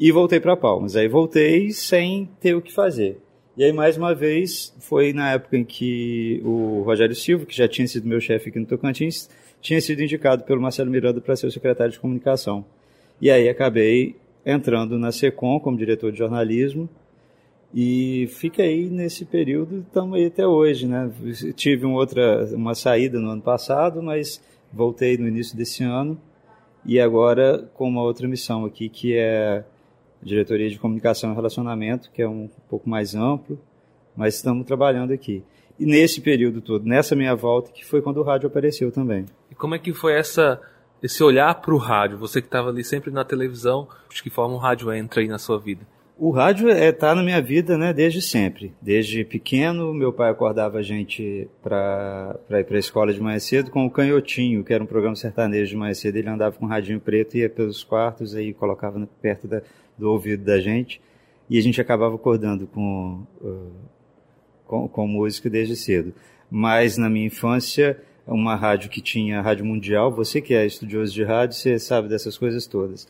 e 0.00 0.10
voltei 0.10 0.40
para 0.40 0.56
Palmas. 0.56 0.96
Aí 0.96 1.06
voltei 1.06 1.70
sem 1.72 2.26
ter 2.40 2.54
o 2.54 2.62
que 2.62 2.72
fazer. 2.72 3.18
E 3.54 3.62
aí, 3.62 3.72
mais 3.72 3.98
uma 3.98 4.14
vez, 4.14 4.74
foi 4.80 5.12
na 5.12 5.32
época 5.32 5.58
em 5.58 5.64
que 5.64 6.40
o 6.42 6.80
Rogério 6.82 7.14
Silva, 7.14 7.44
que 7.44 7.54
já 7.54 7.68
tinha 7.68 7.86
sido 7.86 8.08
meu 8.08 8.18
chefe 8.18 8.48
aqui 8.48 8.58
no 8.58 8.64
Tocantins, 8.64 9.28
tinha 9.60 9.78
sido 9.78 10.02
indicado 10.02 10.44
pelo 10.44 10.62
Marcelo 10.62 10.90
Miranda 10.90 11.20
para 11.20 11.36
ser 11.36 11.46
o 11.46 11.52
secretário 11.52 11.92
de 11.92 12.00
comunicação. 12.00 12.64
E 13.20 13.30
aí 13.30 13.46
acabei 13.46 14.16
entrando 14.46 14.98
na 14.98 15.12
SECOM 15.12 15.60
como 15.60 15.76
diretor 15.76 16.10
de 16.10 16.16
jornalismo 16.16 16.88
e 17.74 18.26
fiquei 18.30 18.88
nesse 18.88 19.26
período, 19.26 19.80
estamos 19.86 20.16
aí 20.16 20.24
até 20.24 20.46
hoje, 20.46 20.86
né? 20.86 21.10
Tive 21.54 21.84
uma 21.84 21.98
outra, 21.98 22.46
uma 22.54 22.74
saída 22.74 23.20
no 23.20 23.28
ano 23.28 23.42
passado, 23.42 24.02
mas 24.02 24.40
voltei 24.72 25.18
no 25.18 25.28
início 25.28 25.54
desse 25.54 25.84
ano 25.84 26.18
e 26.86 26.98
agora 26.98 27.68
com 27.74 27.86
uma 27.86 28.02
outra 28.02 28.26
missão 28.26 28.64
aqui 28.64 28.88
que 28.88 29.14
é 29.14 29.62
diretoria 30.22 30.68
de 30.68 30.78
comunicação 30.78 31.32
e 31.32 31.34
relacionamento, 31.34 32.10
que 32.10 32.22
é 32.22 32.28
um 32.28 32.48
pouco 32.68 32.88
mais 32.88 33.14
amplo, 33.14 33.58
mas 34.16 34.34
estamos 34.36 34.66
trabalhando 34.66 35.12
aqui. 35.12 35.42
E 35.78 35.86
nesse 35.86 36.20
período 36.20 36.60
todo, 36.60 36.84
nessa 36.84 37.16
minha 37.16 37.34
volta, 37.34 37.72
que 37.72 37.84
foi 37.84 38.02
quando 38.02 38.18
o 38.18 38.22
rádio 38.22 38.48
apareceu 38.48 38.92
também. 38.92 39.24
E 39.50 39.54
como 39.54 39.74
é 39.74 39.78
que 39.78 39.92
foi 39.92 40.14
essa 40.14 40.60
esse 41.02 41.22
olhar 41.22 41.54
para 41.54 41.74
o 41.74 41.78
rádio? 41.78 42.18
Você 42.18 42.42
que 42.42 42.46
estava 42.46 42.68
ali 42.68 42.84
sempre 42.84 43.10
na 43.10 43.24
televisão, 43.24 43.88
de 44.12 44.22
que 44.22 44.28
forma 44.28 44.54
o 44.54 44.58
rádio 44.58 44.92
entra 44.92 45.22
aí 45.22 45.28
na 45.28 45.38
sua 45.38 45.58
vida? 45.58 45.86
O 46.18 46.30
rádio 46.30 46.68
está 46.68 46.84
é, 46.84 46.92
tá 46.92 47.14
na 47.14 47.22
minha 47.22 47.40
vida 47.40 47.78
né, 47.78 47.94
desde 47.94 48.20
sempre. 48.20 48.74
Desde 48.82 49.24
pequeno, 49.24 49.94
meu 49.94 50.12
pai 50.12 50.30
acordava 50.30 50.76
a 50.76 50.82
gente 50.82 51.48
para 51.62 52.38
ir 52.50 52.64
para 52.64 52.76
a 52.76 52.78
escola 52.78 53.10
de 53.10 53.18
manhã 53.18 53.38
cedo 53.38 53.70
com 53.70 53.86
o 53.86 53.90
Canhotinho, 53.90 54.62
que 54.62 54.74
era 54.74 54.84
um 54.84 54.86
programa 54.86 55.16
sertanejo 55.16 55.70
de 55.70 55.76
manhã 55.78 55.94
cedo. 55.94 56.16
Ele 56.16 56.28
andava 56.28 56.54
com 56.54 56.66
um 56.66 56.68
radinho 56.68 57.00
preto, 57.00 57.38
ia 57.38 57.48
pelos 57.48 57.82
quartos 57.82 58.36
e 58.36 58.52
colocava 58.52 59.08
perto 59.22 59.48
da, 59.48 59.62
do 60.00 60.10
ouvido 60.10 60.44
da 60.44 60.58
gente. 60.58 61.00
E 61.48 61.58
a 61.58 61.62
gente 61.62 61.80
acabava 61.80 62.14
acordando 62.14 62.66
com, 62.66 63.24
uh, 63.40 63.72
com, 64.66 64.88
com 64.88 65.06
música 65.06 65.48
desde 65.48 65.76
cedo. 65.76 66.12
Mas 66.50 66.96
na 66.96 67.08
minha 67.08 67.26
infância, 67.26 68.00
uma 68.26 68.56
rádio 68.56 68.90
que 68.90 69.00
tinha 69.00 69.40
Rádio 69.40 69.64
Mundial, 69.64 70.10
você 70.10 70.40
que 70.40 70.54
é 70.54 70.66
estudioso 70.66 71.12
de 71.12 71.22
rádio, 71.22 71.56
você 71.56 71.78
sabe 71.78 72.08
dessas 72.08 72.36
coisas 72.36 72.66
todas 72.66 73.06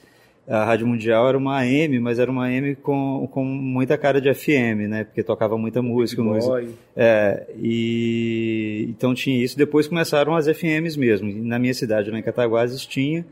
a 0.50 0.64
Rádio 0.64 0.84
Mundial 0.84 1.28
era 1.28 1.38
uma 1.38 1.58
AM, 1.60 2.00
mas 2.00 2.18
era 2.18 2.28
uma 2.28 2.46
AM 2.46 2.74
com, 2.74 3.28
com 3.30 3.44
muita 3.44 3.96
cara 3.96 4.20
de 4.20 4.34
FM, 4.34 4.88
né? 4.88 5.04
Porque 5.04 5.22
tocava 5.22 5.56
muita 5.56 5.80
música. 5.80 6.20
música. 6.22 6.66
É, 6.96 7.46
e 7.56 8.86
então 8.88 9.14
tinha 9.14 9.42
isso. 9.42 9.56
Depois 9.56 9.86
começaram 9.86 10.34
as 10.34 10.46
FMs 10.48 10.98
mesmo. 10.98 11.32
Na 11.44 11.56
minha 11.56 11.72
cidade, 11.72 12.10
lá 12.10 12.18
em 12.18 12.22
Cataguases, 12.22 12.84
tinha 12.84 13.24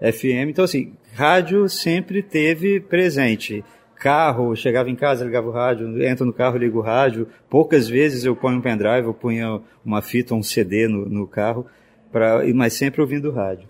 FM. 0.00 0.50
Então, 0.50 0.64
assim, 0.64 0.92
rádio 1.14 1.68
sempre 1.68 2.22
teve 2.22 2.80
presente. 2.80 3.64
Carro, 3.96 4.54
chegava 4.54 4.90
em 4.90 4.96
casa, 4.96 5.24
ligava 5.24 5.48
o 5.48 5.52
rádio, 5.52 6.02
entra 6.04 6.26
no 6.26 6.32
carro, 6.32 6.58
liga 6.58 6.76
o 6.76 6.82
rádio. 6.82 7.26
Poucas 7.48 7.88
vezes 7.88 8.24
eu 8.24 8.36
ponho 8.36 8.58
um 8.58 8.60
pendrive, 8.60 9.06
eu 9.06 9.14
punha 9.14 9.60
uma 9.84 10.02
fita, 10.02 10.34
um 10.34 10.42
CD 10.42 10.86
no, 10.88 11.06
no 11.08 11.26
carro, 11.26 11.66
pra, 12.12 12.42
mas 12.54 12.74
sempre 12.74 13.00
ouvindo 13.00 13.30
rádio. 13.30 13.68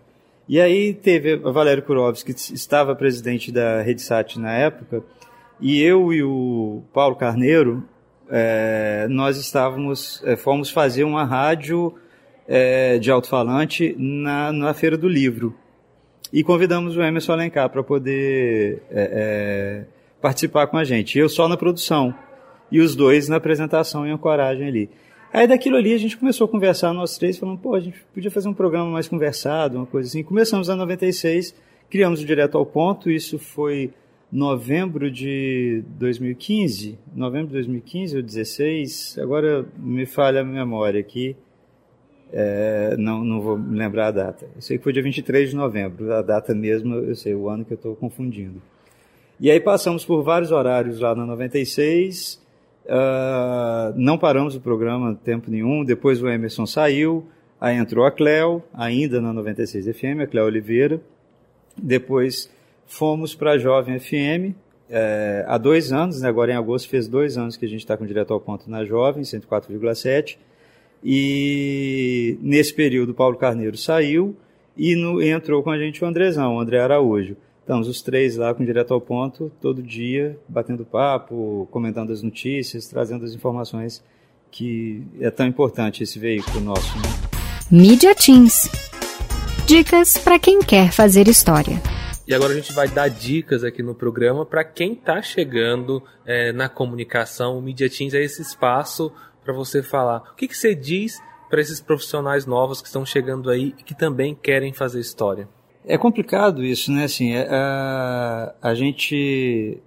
E 0.49 0.61
aí 0.61 0.93
teve 0.93 1.37
Valério 1.37 1.83
Kurovski, 1.83 2.35
que 2.35 2.55
estava 2.55 2.95
presidente 2.95 3.51
da 3.51 3.81
RedeSat 3.81 4.39
na 4.39 4.53
época, 4.53 5.03
e 5.61 5.81
eu 5.81 6.13
e 6.13 6.23
o 6.23 6.83
Paulo 6.93 7.17
Carneiro, 7.17 7.85
é, 8.29 9.07
nós 9.09 9.39
estávamos, 9.39 10.23
é, 10.25 10.37
fomos 10.37 10.71
fazer 10.71 11.05
uma 11.05 11.25
rádio 11.25 11.95
é, 12.47 12.99
de 12.99 13.11
alto-falante 13.11 13.95
na, 13.99 14.53
na 14.53 14.75
Feira 14.75 14.99
do 14.99 15.09
Livro. 15.09 15.55
E 16.35 16.43
convidamos 16.43 16.97
o 16.97 17.01
Emerson 17.01 17.31
Alencar 17.31 17.71
para 17.71 17.81
poder 17.85 18.83
é, 18.91 19.09
é, 19.13 19.85
participar 20.21 20.67
com 20.67 20.77
a 20.77 20.83
gente. 20.83 21.17
Eu 21.17 21.29
só 21.29 21.47
na 21.47 21.57
produção. 21.57 22.13
E 22.73 22.81
os 22.81 22.97
dois 22.97 23.29
na 23.29 23.37
apresentação 23.37 24.05
e 24.05 24.11
ancoragem 24.11 24.67
ali. 24.67 24.91
Aí 25.33 25.47
daquilo 25.47 25.77
ali 25.77 25.95
a 25.95 25.97
gente 25.97 26.17
começou 26.17 26.47
a 26.47 26.49
conversar, 26.49 26.93
nós 26.93 27.17
três, 27.17 27.39
falando, 27.39 27.59
pô, 27.59 27.77
a 27.77 27.81
gente 27.81 28.05
podia 28.13 28.33
fazer 28.33 28.49
um 28.49 28.53
programa 28.53 28.91
mais 28.91 29.07
conversado, 29.07 29.77
uma 29.77 29.87
coisa 29.87 30.09
assim. 30.09 30.25
Começamos 30.25 30.69
em 30.69 30.75
96, 30.75 31.55
criamos 31.89 32.21
o 32.21 32.25
Direto 32.25 32.59
ao 32.59 32.67
Ponto, 32.67 33.09
isso 33.09 33.39
foi 33.39 33.93
novembro 34.31 35.13
de 35.13 35.85
2015, 35.87 36.99
novembro 37.15 37.47
de 37.47 37.53
2015 37.53 38.17
ou 38.17 38.23
16, 38.25 39.19
agora 39.21 39.65
me 39.77 40.05
falha 40.05 40.41
a 40.41 40.45
memória 40.45 40.99
aqui, 40.99 41.37
é, 42.33 42.97
não, 42.99 43.25
não 43.25 43.41
vou 43.41 43.59
me 43.59 43.79
lembrar 43.79 44.09
a 44.09 44.11
data. 44.11 44.47
Eu 44.55 44.61
sei 44.61 44.79
que 44.79 44.85
foi 44.85 44.93
dia 44.93 45.03
23 45.03 45.51
de 45.51 45.57
novembro, 45.57 46.13
a 46.13 46.23
data 46.23 46.55
mesmo, 46.55 46.95
eu 46.95 47.15
sei, 47.15 47.35
o 47.35 47.49
ano 47.49 47.65
que 47.65 47.73
eu 47.73 47.77
estou 47.77 47.95
confundindo. 47.97 48.61
E 49.41 49.51
aí 49.51 49.61
passamos 49.61 50.05
por 50.05 50.23
vários 50.23 50.53
horários 50.53 51.01
lá 51.01 51.15
na 51.15 51.27
96, 51.27 52.43
Uh, 52.85 53.97
não 53.97 54.19
paramos 54.19 54.55
o 54.55 54.61
programa 54.61 55.19
tempo 55.25 55.51
nenhum. 55.51 55.85
Depois 55.85 56.23
o 56.23 56.29
Emerson 56.29 56.67
saiu, 56.67 57.27
aí 57.61 57.77
entrou 57.77 58.05
a 58.05 58.11
Cleo, 58.11 58.63
ainda 58.73 59.21
na 59.21 59.33
96 59.33 59.97
FM, 59.97 60.21
a 60.23 60.27
Cleo 60.27 60.45
Oliveira. 60.45 61.01
Depois 61.77 62.51
fomos 62.87 63.35
para 63.35 63.53
a 63.53 63.59
Jovem 63.59 63.99
FM, 63.99 64.55
é, 64.89 65.45
há 65.49 65.57
dois 65.57 65.93
anos, 65.93 66.21
né, 66.21 66.29
agora 66.29 66.53
em 66.53 66.57
agosto 66.57 66.89
fez 66.89 67.09
dois 67.09 67.39
anos 67.39 67.57
que 67.57 67.65
a 67.65 67.69
gente 67.69 67.81
está 67.81 67.97
com 67.97 68.05
direto 68.05 68.33
ao 68.33 68.41
ponto 68.41 68.71
na 68.71 68.85
Jovem, 68.85 69.23
104,7. 69.23 70.37
E 71.05 72.39
nesse 72.41 72.73
período 72.73 73.11
o 73.11 73.15
Paulo 73.15 73.37
Carneiro 73.37 73.77
saiu 73.77 74.35
e 74.77 74.97
no, 74.97 75.23
entrou 75.23 75.63
com 75.63 75.71
a 75.71 75.79
gente 75.79 76.03
o 76.03 76.07
Andrezão, 76.07 76.57
o 76.57 76.61
André 76.61 76.81
Araújo. 76.81 77.37
Estamos 77.61 77.89
os 77.89 78.03
três 78.03 78.37
lá 78.37 78.55
com 78.55 78.65
Direto 78.65 78.93
ao 78.93 79.01
Ponto, 79.01 79.51
todo 79.61 79.83
dia, 79.83 80.39
batendo 80.49 80.85
papo, 80.85 81.69
comentando 81.71 82.13
as 82.13 82.23
notícias, 82.23 82.89
trazendo 82.89 83.25
as 83.25 83.33
informações 83.33 84.03
que 84.51 85.03
é 85.21 85.31
tão 85.31 85.47
importante 85.47 86.03
esse 86.03 86.19
veículo 86.19 86.61
nosso. 86.61 86.97
Né? 86.97 87.05
Media 87.71 88.15
Teams. 88.15 88.71
Dicas 89.67 90.19
para 90.19 90.39
quem 90.39 90.61
quer 90.61 90.93
fazer 90.93 91.27
história. 91.27 91.81
E 92.27 92.35
agora 92.35 92.53
a 92.53 92.57
gente 92.57 92.73
vai 92.73 92.89
dar 92.89 93.09
dicas 93.09 93.65
aqui 93.65 93.83
no 93.83 93.95
programa 93.95 94.47
para 94.47 94.65
quem 94.65 94.93
está 94.93 95.21
chegando 95.21 96.03
é, 96.25 96.53
na 96.53 96.69
comunicação. 96.69 97.59
O 97.59 97.63
Media 97.63 97.89
Teams 97.89 98.15
é 98.15 98.23
esse 98.23 98.41
espaço 98.43 99.13
para 99.45 99.53
você 99.53 99.83
falar. 99.83 100.31
O 100.33 100.37
que, 100.37 100.49
que 100.49 100.57
você 100.57 100.75
diz 100.75 101.21
para 101.49 101.61
esses 101.61 101.81
profissionais 101.81 102.47
novos 102.47 102.81
que 102.81 102.89
estão 102.89 103.05
chegando 103.05 103.51
aí 103.51 103.75
e 103.79 103.83
que 103.83 103.95
também 103.95 104.35
querem 104.35 104.73
fazer 104.73 105.01
história? 105.01 105.49
É 105.87 105.99
complicado 105.99 106.65
isso, 106.65 106.91
né? 106.91 107.05
Assim, 107.05 107.35
é, 107.35 107.47
a, 107.49 108.55
a 108.63 108.75
gente. 108.75 109.79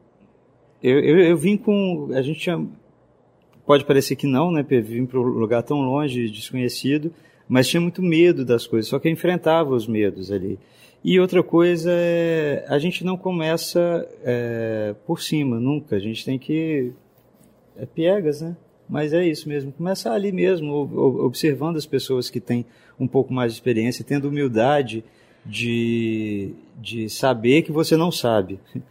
Eu, 0.82 1.00
eu, 1.00 1.20
eu, 1.20 1.38
vim 1.38 1.58
com. 1.58 2.10
A 2.14 2.22
gente 2.22 2.40
tinha, 2.40 2.66
pode 3.66 3.84
parecer 3.84 4.16
que 4.16 4.28
não, 4.28 4.52
né? 4.52 4.64
Vim 4.64 5.06
para 5.06 5.20
um 5.20 5.24
lugar 5.24 5.64
tão 5.64 5.82
longe, 5.82 6.30
desconhecido, 6.30 7.12
mas 7.50 7.68
tinha 7.68 7.82
muito 7.82 8.02
medo 8.04 8.46
das 8.46 8.68
coisas, 8.68 8.88
só 8.88 9.00
que 9.00 9.08
eu 9.08 9.12
enfrentava 9.12 9.74
os 9.74 9.88
medos 9.88 10.32
ali. 10.32 10.60
E 11.04 11.20
outra 11.20 11.42
coisa 11.42 11.90
é. 11.92 12.64
A 12.68 12.78
gente 12.78 13.04
não 13.04 13.18
começa 13.18 14.08
é, 14.24 14.96
por 15.06 15.20
cima, 15.20 15.60
nunca. 15.60 15.96
A 15.96 16.00
gente 16.00 16.24
tem 16.24 16.38
que. 16.38 16.92
É 17.76 17.86
piegas, 17.86 18.42
né? 18.42 18.56
Mas 18.90 19.12
é 19.14 19.28
isso 19.28 19.50
mesmo, 19.50 19.72
começar 19.72 20.14
ali 20.14 20.32
mesmo, 20.32 20.72
observando 21.24 21.76
as 21.76 21.86
pessoas 21.86 22.30
que 22.30 22.40
têm 22.40 22.66
um 23.00 23.08
pouco 23.08 23.34
mais 23.34 23.52
de 23.52 23.58
experiência, 23.58 24.06
tendo 24.06 24.30
humildade 24.30 25.04
de, 25.46 26.54
de 26.82 27.10
saber 27.10 27.64
que 27.64 27.72
você 27.72 27.98
não 27.98 28.12
sabe 28.12 28.60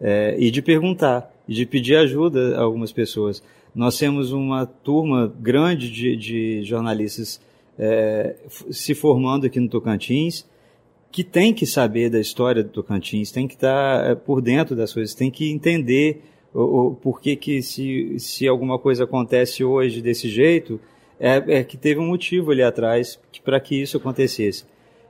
é, 0.00 0.36
e 0.38 0.50
de 0.50 0.60
perguntar, 0.60 1.32
e 1.48 1.54
de 1.54 1.64
pedir 1.64 1.96
ajuda 1.96 2.58
a 2.58 2.62
algumas 2.62 2.92
pessoas. 2.92 3.42
Nós 3.74 3.98
temos 3.98 4.32
uma 4.32 4.66
turma 4.66 5.32
grande 5.40 5.90
de, 5.90 6.16
de 6.16 6.62
jornalistas 6.64 7.40
é, 7.78 8.36
se 8.70 8.94
formando 8.94 9.46
aqui 9.46 9.60
no 9.60 9.68
Tocantins 9.68 10.44
que 11.10 11.24
tem 11.24 11.54
que 11.54 11.66
saber 11.66 12.10
da 12.10 12.20
história 12.20 12.62
do 12.62 12.68
Tocantins, 12.68 13.30
tem 13.30 13.48
que 13.48 13.54
estar 13.54 14.10
é, 14.10 14.14
por 14.14 14.40
dentro 14.40 14.76
das 14.76 14.92
coisas, 14.92 15.14
tem 15.14 15.30
que 15.30 15.50
entender 15.50 16.22
o, 16.54 16.88
o 16.88 16.94
porquê 16.94 17.36
que 17.36 17.62
se, 17.62 18.18
se 18.18 18.46
alguma 18.48 18.78
coisa 18.78 19.04
acontece 19.04 19.64
hoje 19.64 20.00
desse 20.00 20.28
jeito, 20.28 20.80
é, 21.20 21.58
é 21.58 21.64
que 21.64 21.76
teve 21.76 22.00
um 22.00 22.06
motivo 22.06 22.50
ali 22.50 22.62
atrás 22.62 23.18
para 23.44 23.60
que 23.60 23.80
isso 23.80 23.96
acontecesse. 23.96 24.64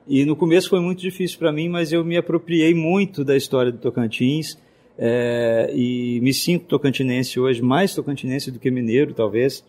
E 0.06 0.24
no 0.24 0.34
começo 0.34 0.70
foi 0.70 0.80
muito 0.80 1.00
difícil 1.00 1.38
para 1.38 1.52
mim, 1.52 1.68
mas 1.68 1.92
eu 1.92 2.04
me 2.04 2.16
apropriei 2.16 2.74
muito 2.74 3.24
da 3.24 3.36
história 3.36 3.70
do 3.70 3.78
Tocantins 3.78 4.56
é, 4.98 5.70
e 5.74 6.18
me 6.22 6.32
sinto 6.32 6.64
tocantinense 6.64 7.38
hoje, 7.38 7.62
mais 7.62 7.94
tocantinense 7.94 8.50
do 8.50 8.58
que 8.58 8.70
mineiro, 8.70 9.12
talvez. 9.12 9.62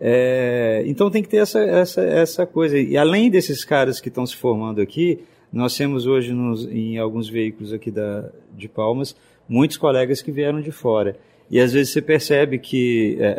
É, 0.00 0.82
então 0.86 1.10
tem 1.10 1.22
que 1.22 1.28
ter 1.28 1.38
essa, 1.38 1.60
essa, 1.60 2.02
essa 2.02 2.46
coisa. 2.46 2.78
E 2.78 2.96
além 2.96 3.30
desses 3.30 3.64
caras 3.64 4.00
que 4.00 4.08
estão 4.08 4.26
se 4.26 4.36
formando 4.36 4.80
aqui, 4.80 5.20
nós 5.52 5.76
temos 5.76 6.06
hoje 6.06 6.32
nos, 6.32 6.66
em 6.66 6.98
alguns 6.98 7.28
veículos 7.28 7.72
aqui 7.72 7.90
da, 7.90 8.30
de 8.56 8.68
Palmas 8.68 9.16
muitos 9.48 9.76
colegas 9.76 10.22
que 10.22 10.32
vieram 10.32 10.60
de 10.60 10.70
fora. 10.70 11.16
E 11.50 11.60
às 11.60 11.72
vezes 11.72 11.92
você 11.92 12.02
percebe 12.02 12.58
que 12.58 13.16
é, 13.20 13.26
é, 13.26 13.30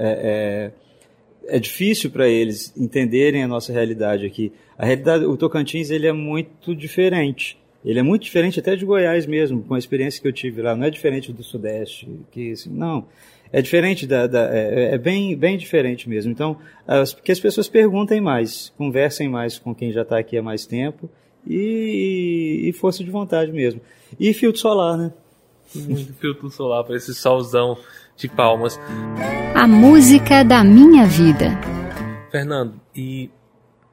é, 1.49 1.55
é 1.57 1.59
difícil 1.59 2.11
para 2.11 2.27
eles 2.27 2.73
entenderem 2.77 3.43
a 3.43 3.47
nossa 3.47 3.73
realidade 3.73 4.25
aqui. 4.25 4.51
A 4.77 4.85
realidade, 4.85 5.25
o 5.25 5.35
Tocantins 5.37 5.89
ele 5.89 6.07
é 6.07 6.13
muito 6.13 6.75
diferente. 6.75 7.57
Ele 7.83 7.99
é 7.99 8.03
muito 8.03 8.23
diferente 8.23 8.59
até 8.59 8.75
de 8.75 8.83
Goiás 8.83 9.25
mesmo, 9.25 9.61
com 9.61 9.75
a 9.75 9.79
experiência 9.79 10.21
que 10.21 10.27
eu 10.27 10.33
tive 10.33 10.61
lá. 10.61 10.75
Não 10.75 10.85
é 10.85 10.89
diferente 10.89 11.31
do 11.31 11.43
Sudeste, 11.43 12.09
que 12.31 12.51
assim, 12.51 12.69
não. 12.69 13.05
É 13.53 13.61
diferente 13.61 14.07
da, 14.07 14.25
da 14.25 14.49
é, 14.53 14.95
é, 14.95 14.97
bem, 14.97 15.35
bem 15.35 15.55
diferente 15.55 16.09
mesmo. 16.09 16.31
Então, 16.31 16.57
as, 16.87 17.13
que 17.13 17.31
as 17.31 17.39
pessoas 17.39 17.69
perguntem 17.69 18.19
mais, 18.19 18.73
conversem 18.75 19.29
mais 19.29 19.59
com 19.59 19.73
quem 19.73 19.91
já 19.91 20.01
está 20.01 20.17
aqui 20.17 20.35
há 20.35 20.41
mais 20.41 20.65
tempo 20.65 21.09
e, 21.47 22.65
e 22.65 22.73
força 22.73 23.03
de 23.03 23.11
vontade 23.11 23.51
mesmo. 23.51 23.79
E 24.19 24.33
filtro 24.33 24.59
solar, 24.59 24.97
né? 24.97 25.13
Muito 25.73 26.13
filtro 26.15 26.49
solar 26.49 26.83
para 26.83 26.95
esse 26.95 27.13
solzão 27.13 27.77
de 28.15 28.27
palmas. 28.27 28.79
A 29.55 29.67
música 29.67 30.43
da 30.43 30.63
minha 30.63 31.05
vida. 31.05 31.47
Fernando, 32.31 32.79
e 32.95 33.29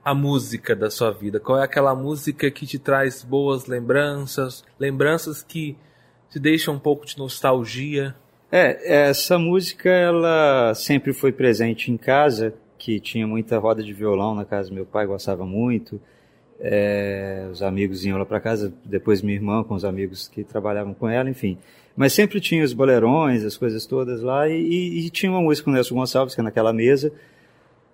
a 0.04 0.14
música 0.14 0.74
da 0.74 0.90
sua 0.90 1.12
vida? 1.12 1.38
Qual 1.38 1.58
é 1.58 1.64
aquela 1.64 1.94
música 1.94 2.50
que 2.50 2.66
te 2.66 2.78
traz 2.78 3.22
boas 3.22 3.66
lembranças, 3.66 4.64
lembranças 4.78 5.42
que 5.42 5.76
te 6.28 6.38
deixam 6.38 6.74
um 6.74 6.78
pouco 6.78 7.06
de 7.06 7.16
nostalgia? 7.16 8.14
É, 8.50 9.08
essa 9.08 9.38
música 9.38 9.88
ela 9.88 10.74
sempre 10.74 11.12
foi 11.12 11.32
presente 11.32 11.90
em 11.90 11.96
casa, 11.96 12.54
que 12.76 12.98
tinha 12.98 13.26
muita 13.26 13.58
roda 13.58 13.82
de 13.82 13.92
violão 13.92 14.35
na 14.35 14.44
casa 14.44 14.68
do 14.68 14.74
meu 14.74 14.85
pai, 14.85 15.06
gostava 15.06 15.46
muito. 15.46 16.00
É, 16.64 17.48
os 17.51 17.61
amigos 17.61 18.05
iam 18.05 18.16
lá 18.16 18.25
para 18.25 18.38
casa, 18.38 18.72
depois 18.85 19.20
minha 19.20 19.35
irmã 19.35 19.64
com 19.64 19.75
os 19.75 19.85
amigos 19.85 20.29
que 20.29 20.44
trabalhavam 20.44 20.94
com 20.94 21.09
ela, 21.09 21.29
enfim. 21.29 21.59
Mas 21.96 22.12
sempre 22.12 22.40
tinha 22.40 22.64
os 22.64 22.72
bolerões, 22.72 23.44
as 23.44 23.57
coisas 23.57 23.85
todas 23.85 24.22
lá, 24.22 24.48
e, 24.48 25.07
e, 25.07 25.11
tinha 25.11 25.31
uma 25.31 25.42
música 25.42 25.64
com 25.64 25.70
o 25.72 25.75
Nelson 25.75 25.96
Gonçalves, 25.96 26.35
que 26.37 26.40
é 26.40 26.44
naquela 26.44 26.72
mesa, 26.72 27.12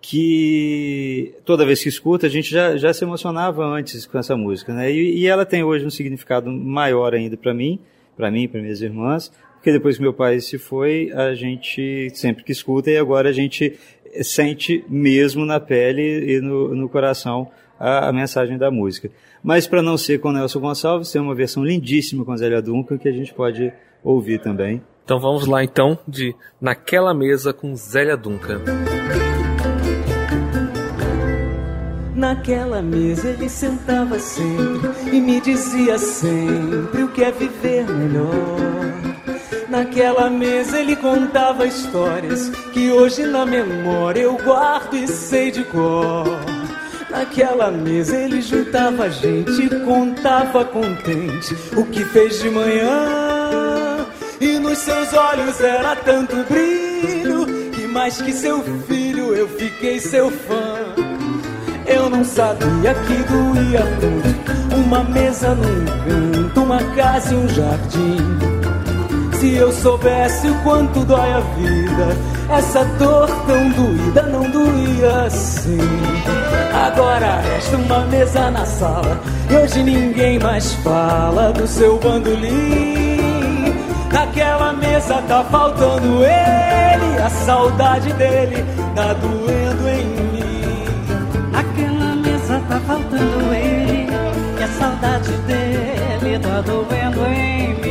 que 0.02 1.34
toda 1.46 1.64
vez 1.64 1.82
que 1.82 1.88
escuta 1.88 2.26
a 2.26 2.30
gente 2.30 2.50
já, 2.50 2.76
já 2.76 2.92
se 2.92 3.02
emocionava 3.04 3.64
antes 3.64 4.04
com 4.04 4.18
essa 4.18 4.36
música, 4.36 4.72
né? 4.74 4.92
E, 4.92 5.20
e 5.20 5.26
ela 5.26 5.46
tem 5.46 5.64
hoje 5.64 5.86
um 5.86 5.90
significado 5.90 6.50
maior 6.52 7.14
ainda 7.14 7.36
para 7.38 7.54
mim, 7.54 7.80
para 8.14 8.30
mim, 8.30 8.46
para 8.46 8.60
minhas 8.60 8.82
irmãs, 8.82 9.32
porque 9.54 9.72
depois 9.72 9.96
que 9.96 10.02
meu 10.02 10.12
pai 10.12 10.40
se 10.40 10.58
foi, 10.58 11.10
a 11.12 11.34
gente 11.34 12.10
sempre 12.14 12.44
que 12.44 12.52
escuta 12.52 12.90
e 12.90 12.98
agora 12.98 13.30
a 13.30 13.32
gente 13.32 13.76
sente 14.22 14.84
mesmo 14.88 15.44
na 15.44 15.58
pele 15.58 16.36
e 16.36 16.40
no, 16.40 16.74
no 16.74 16.88
coração 16.88 17.50
a, 17.78 18.08
a 18.08 18.12
mensagem 18.12 18.58
da 18.58 18.70
música. 18.70 19.10
Mas 19.42 19.66
para 19.66 19.82
não 19.82 19.96
ser 19.96 20.18
com 20.18 20.32
Nelson 20.32 20.60
Gonçalves, 20.60 21.12
tem 21.12 21.20
uma 21.20 21.34
versão 21.34 21.64
lindíssima 21.64 22.24
com 22.24 22.36
Zélia 22.36 22.60
Duncan 22.60 22.98
que 22.98 23.08
a 23.08 23.12
gente 23.12 23.32
pode 23.32 23.72
ouvir 24.02 24.40
também. 24.40 24.82
Então 25.04 25.18
vamos 25.18 25.46
lá 25.46 25.64
então 25.64 25.98
de 26.06 26.34
Naquela 26.60 27.14
Mesa 27.14 27.52
com 27.52 27.74
Zélia 27.74 28.16
Duncan. 28.16 28.60
Naquela 32.18 32.82
mesa 32.82 33.28
ele 33.28 33.48
sentava 33.48 34.18
sempre 34.18 34.90
e 35.16 35.20
me 35.20 35.40
dizia 35.40 35.96
sempre 35.98 37.04
o 37.04 37.12
que 37.12 37.22
é 37.22 37.30
viver 37.30 37.86
melhor. 37.86 38.58
Naquela 39.68 40.28
mesa 40.28 40.80
ele 40.80 40.96
contava 40.96 41.64
histórias 41.64 42.48
que 42.72 42.90
hoje 42.90 43.24
na 43.24 43.46
memória 43.46 44.22
eu 44.22 44.36
guardo 44.36 44.96
e 44.96 45.06
sei 45.06 45.52
de 45.52 45.62
cor. 45.62 46.26
Naquela 47.10 47.70
mesa 47.70 48.16
ele 48.16 48.42
juntava 48.42 49.04
a 49.04 49.08
gente 49.08 49.68
contava 49.84 50.64
contente 50.64 51.56
o 51.76 51.84
que 51.86 52.04
fez 52.04 52.40
de 52.40 52.50
manhã. 52.50 54.06
E 54.40 54.58
nos 54.58 54.78
seus 54.78 55.12
olhos 55.14 55.60
era 55.60 55.96
tanto 55.96 56.36
brilho 56.44 57.46
que 57.72 57.86
mais 57.86 58.20
que 58.20 58.32
seu 58.32 58.62
filho 58.86 59.34
eu 59.34 59.48
fiquei 59.48 59.98
seu 59.98 60.30
fã. 60.30 60.94
Eu 61.86 62.10
não 62.10 62.22
sabia 62.22 62.94
que 62.94 63.14
doía 63.24 63.82
tanto 64.00 64.76
uma 64.76 65.02
mesa 65.04 65.54
num 65.54 65.84
canto, 65.86 66.62
uma 66.62 66.82
casa 66.94 67.32
e 67.32 67.36
um 67.36 67.48
jardim. 67.48 68.18
Se 69.40 69.54
eu 69.54 69.72
soubesse 69.72 70.48
o 70.48 70.62
quanto 70.62 71.04
dói 71.04 71.32
a 71.32 71.40
vida, 71.40 72.16
essa 72.50 72.84
dor 72.98 73.28
tão 73.46 73.70
doída 73.70 74.22
não 74.24 74.50
doía 74.50 75.22
assim. 75.22 75.78
Agora 76.88 77.40
resta 77.42 77.76
uma 77.76 78.06
mesa 78.06 78.50
na 78.50 78.64
sala, 78.64 79.20
e 79.50 79.54
hoje 79.54 79.82
ninguém 79.82 80.38
mais 80.38 80.72
fala 80.76 81.52
do 81.52 81.66
seu 81.66 81.98
bandolim. 81.98 83.74
Naquela 84.10 84.72
mesa 84.72 85.22
tá 85.28 85.44
faltando 85.44 86.24
ele, 86.24 87.22
a 87.22 87.28
saudade 87.28 88.10
dele 88.14 88.64
tá 88.94 89.12
doendo 89.12 89.86
em 89.86 90.06
mim. 90.32 90.84
Naquela 91.52 92.16
mesa 92.16 92.62
tá 92.70 92.80
faltando 92.80 93.54
ele, 93.54 94.08
e 94.58 94.62
a 94.62 94.68
saudade 94.68 95.32
dele 95.46 96.38
tá 96.38 96.62
doendo 96.62 97.26
em 97.26 97.74
mim. 97.74 97.87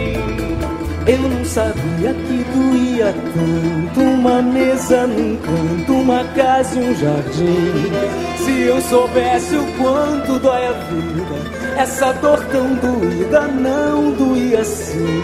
Eu 1.07 1.17
não 1.19 1.45
sabia 1.45 2.13
que 2.13 2.45
doía 2.53 3.13
tanto 3.33 4.01
Uma 4.01 4.41
mesa 4.41 5.07
num 5.07 5.37
canto, 5.37 5.93
uma 5.93 6.21
casa 6.35 6.77
e 6.77 6.83
um 6.83 6.95
jardim. 6.95 8.43
Se 8.43 8.61
eu 8.63 8.81
soubesse 8.81 9.55
o 9.55 9.65
quanto 9.77 10.37
dói 10.39 10.67
a 10.67 10.73
vida 10.73 11.81
Essa 11.81 12.11
dor 12.13 12.43
tão 12.47 12.75
doída 12.75 13.47
não 13.47 14.11
doía 14.11 14.59
assim. 14.59 15.23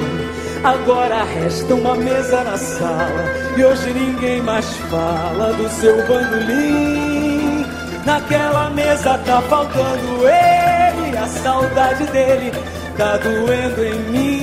Agora 0.63 1.25
resta 1.25 1.75
uma 1.75 1.95
mesa 1.95 2.43
na 2.45 2.57
sala 2.57 3.25
E 3.57 3.65
hoje 3.65 3.91
ninguém 3.91 4.41
mais 4.41 4.65
fala 4.89 5.51
do 5.51 5.67
seu 5.67 5.97
bandolim. 6.07 7.65
Naquela 8.05 8.69
mesa 8.69 9.17
tá 9.25 9.41
faltando 9.41 10.27
ele 10.29 11.17
A 11.17 11.27
saudade 11.27 12.05
dele 12.05 12.53
tá 12.97 13.17
doendo 13.17 13.83
em 13.83 13.99
mim 14.11 14.42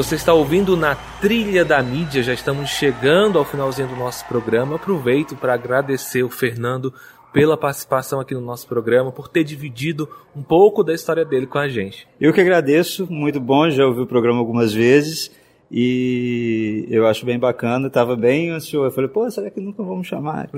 Você 0.00 0.14
está 0.14 0.32
ouvindo 0.32 0.78
na 0.78 0.94
trilha 1.20 1.62
da 1.62 1.82
mídia, 1.82 2.22
já 2.22 2.32
estamos 2.32 2.70
chegando 2.70 3.38
ao 3.38 3.44
finalzinho 3.44 3.86
do 3.86 3.96
nosso 3.96 4.26
programa. 4.26 4.76
Aproveito 4.76 5.36
para 5.36 5.52
agradecer 5.52 6.22
o 6.22 6.30
Fernando 6.30 6.90
pela 7.34 7.54
participação 7.54 8.18
aqui 8.18 8.32
no 8.32 8.40
nosso 8.40 8.66
programa, 8.66 9.12
por 9.12 9.28
ter 9.28 9.44
dividido 9.44 10.08
um 10.34 10.42
pouco 10.42 10.82
da 10.82 10.94
história 10.94 11.22
dele 11.22 11.46
com 11.46 11.58
a 11.58 11.68
gente. 11.68 12.08
Eu 12.18 12.32
que 12.32 12.40
agradeço, 12.40 13.06
muito 13.12 13.38
bom, 13.38 13.68
já 13.68 13.84
ouvi 13.84 14.00
o 14.00 14.06
programa 14.06 14.38
algumas 14.38 14.72
vezes 14.72 15.30
e 15.70 16.86
eu 16.88 17.06
acho 17.06 17.26
bem 17.26 17.38
bacana, 17.38 17.88
estava 17.88 18.16
bem 18.16 18.48
ansioso, 18.48 18.86
eu 18.86 18.90
falei, 18.90 19.10
pô, 19.10 19.30
será 19.30 19.50
que 19.50 19.60
nunca 19.60 19.82
vamos 19.82 20.06
chamar? 20.06 20.48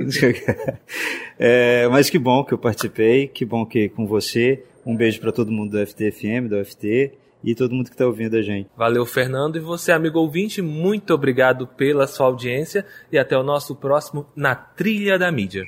é, 1.36 1.88
mas 1.88 2.08
que 2.08 2.18
bom 2.18 2.44
que 2.44 2.54
eu 2.54 2.58
participei, 2.58 3.26
que 3.26 3.44
bom 3.44 3.66
que 3.66 3.88
com 3.88 4.06
você, 4.06 4.62
um 4.86 4.94
beijo 4.94 5.20
para 5.20 5.32
todo 5.32 5.50
mundo 5.50 5.72
do 5.72 5.84
FTFM, 5.84 6.46
do 6.48 6.64
FT, 6.64 7.21
e 7.44 7.54
todo 7.54 7.74
mundo 7.74 7.88
que 7.88 7.94
está 7.94 8.06
ouvindo 8.06 8.36
a 8.36 8.42
gente. 8.42 8.68
Valeu, 8.76 9.04
Fernando. 9.04 9.56
E 9.56 9.60
você, 9.60 9.92
amigo 9.92 10.18
ouvinte, 10.18 10.62
muito 10.62 11.12
obrigado 11.12 11.66
pela 11.66 12.06
sua 12.06 12.26
audiência 12.26 12.84
e 13.10 13.18
até 13.18 13.36
o 13.36 13.42
nosso 13.42 13.74
próximo 13.74 14.26
Na 14.36 14.54
Trilha 14.54 15.18
da 15.18 15.30
Mídia. 15.30 15.64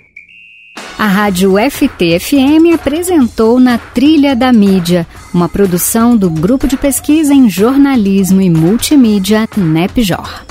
A 0.99 1.07
Rádio 1.07 1.55
FT-FM 1.59 2.73
apresentou 2.73 3.59
Na 3.59 3.79
Trilha 3.79 4.37
da 4.37 4.53
Mídia, 4.53 5.07
uma 5.33 5.49
produção 5.49 6.17
do 6.17 6.31
Grupo 6.31 6.69
de 6.69 6.77
Pesquisa 6.77 7.35
em 7.35 7.51
Jornalismo 7.51 8.41
e 8.41 8.49
Multimídia 8.49 9.49
NEPJOR. 9.57 10.45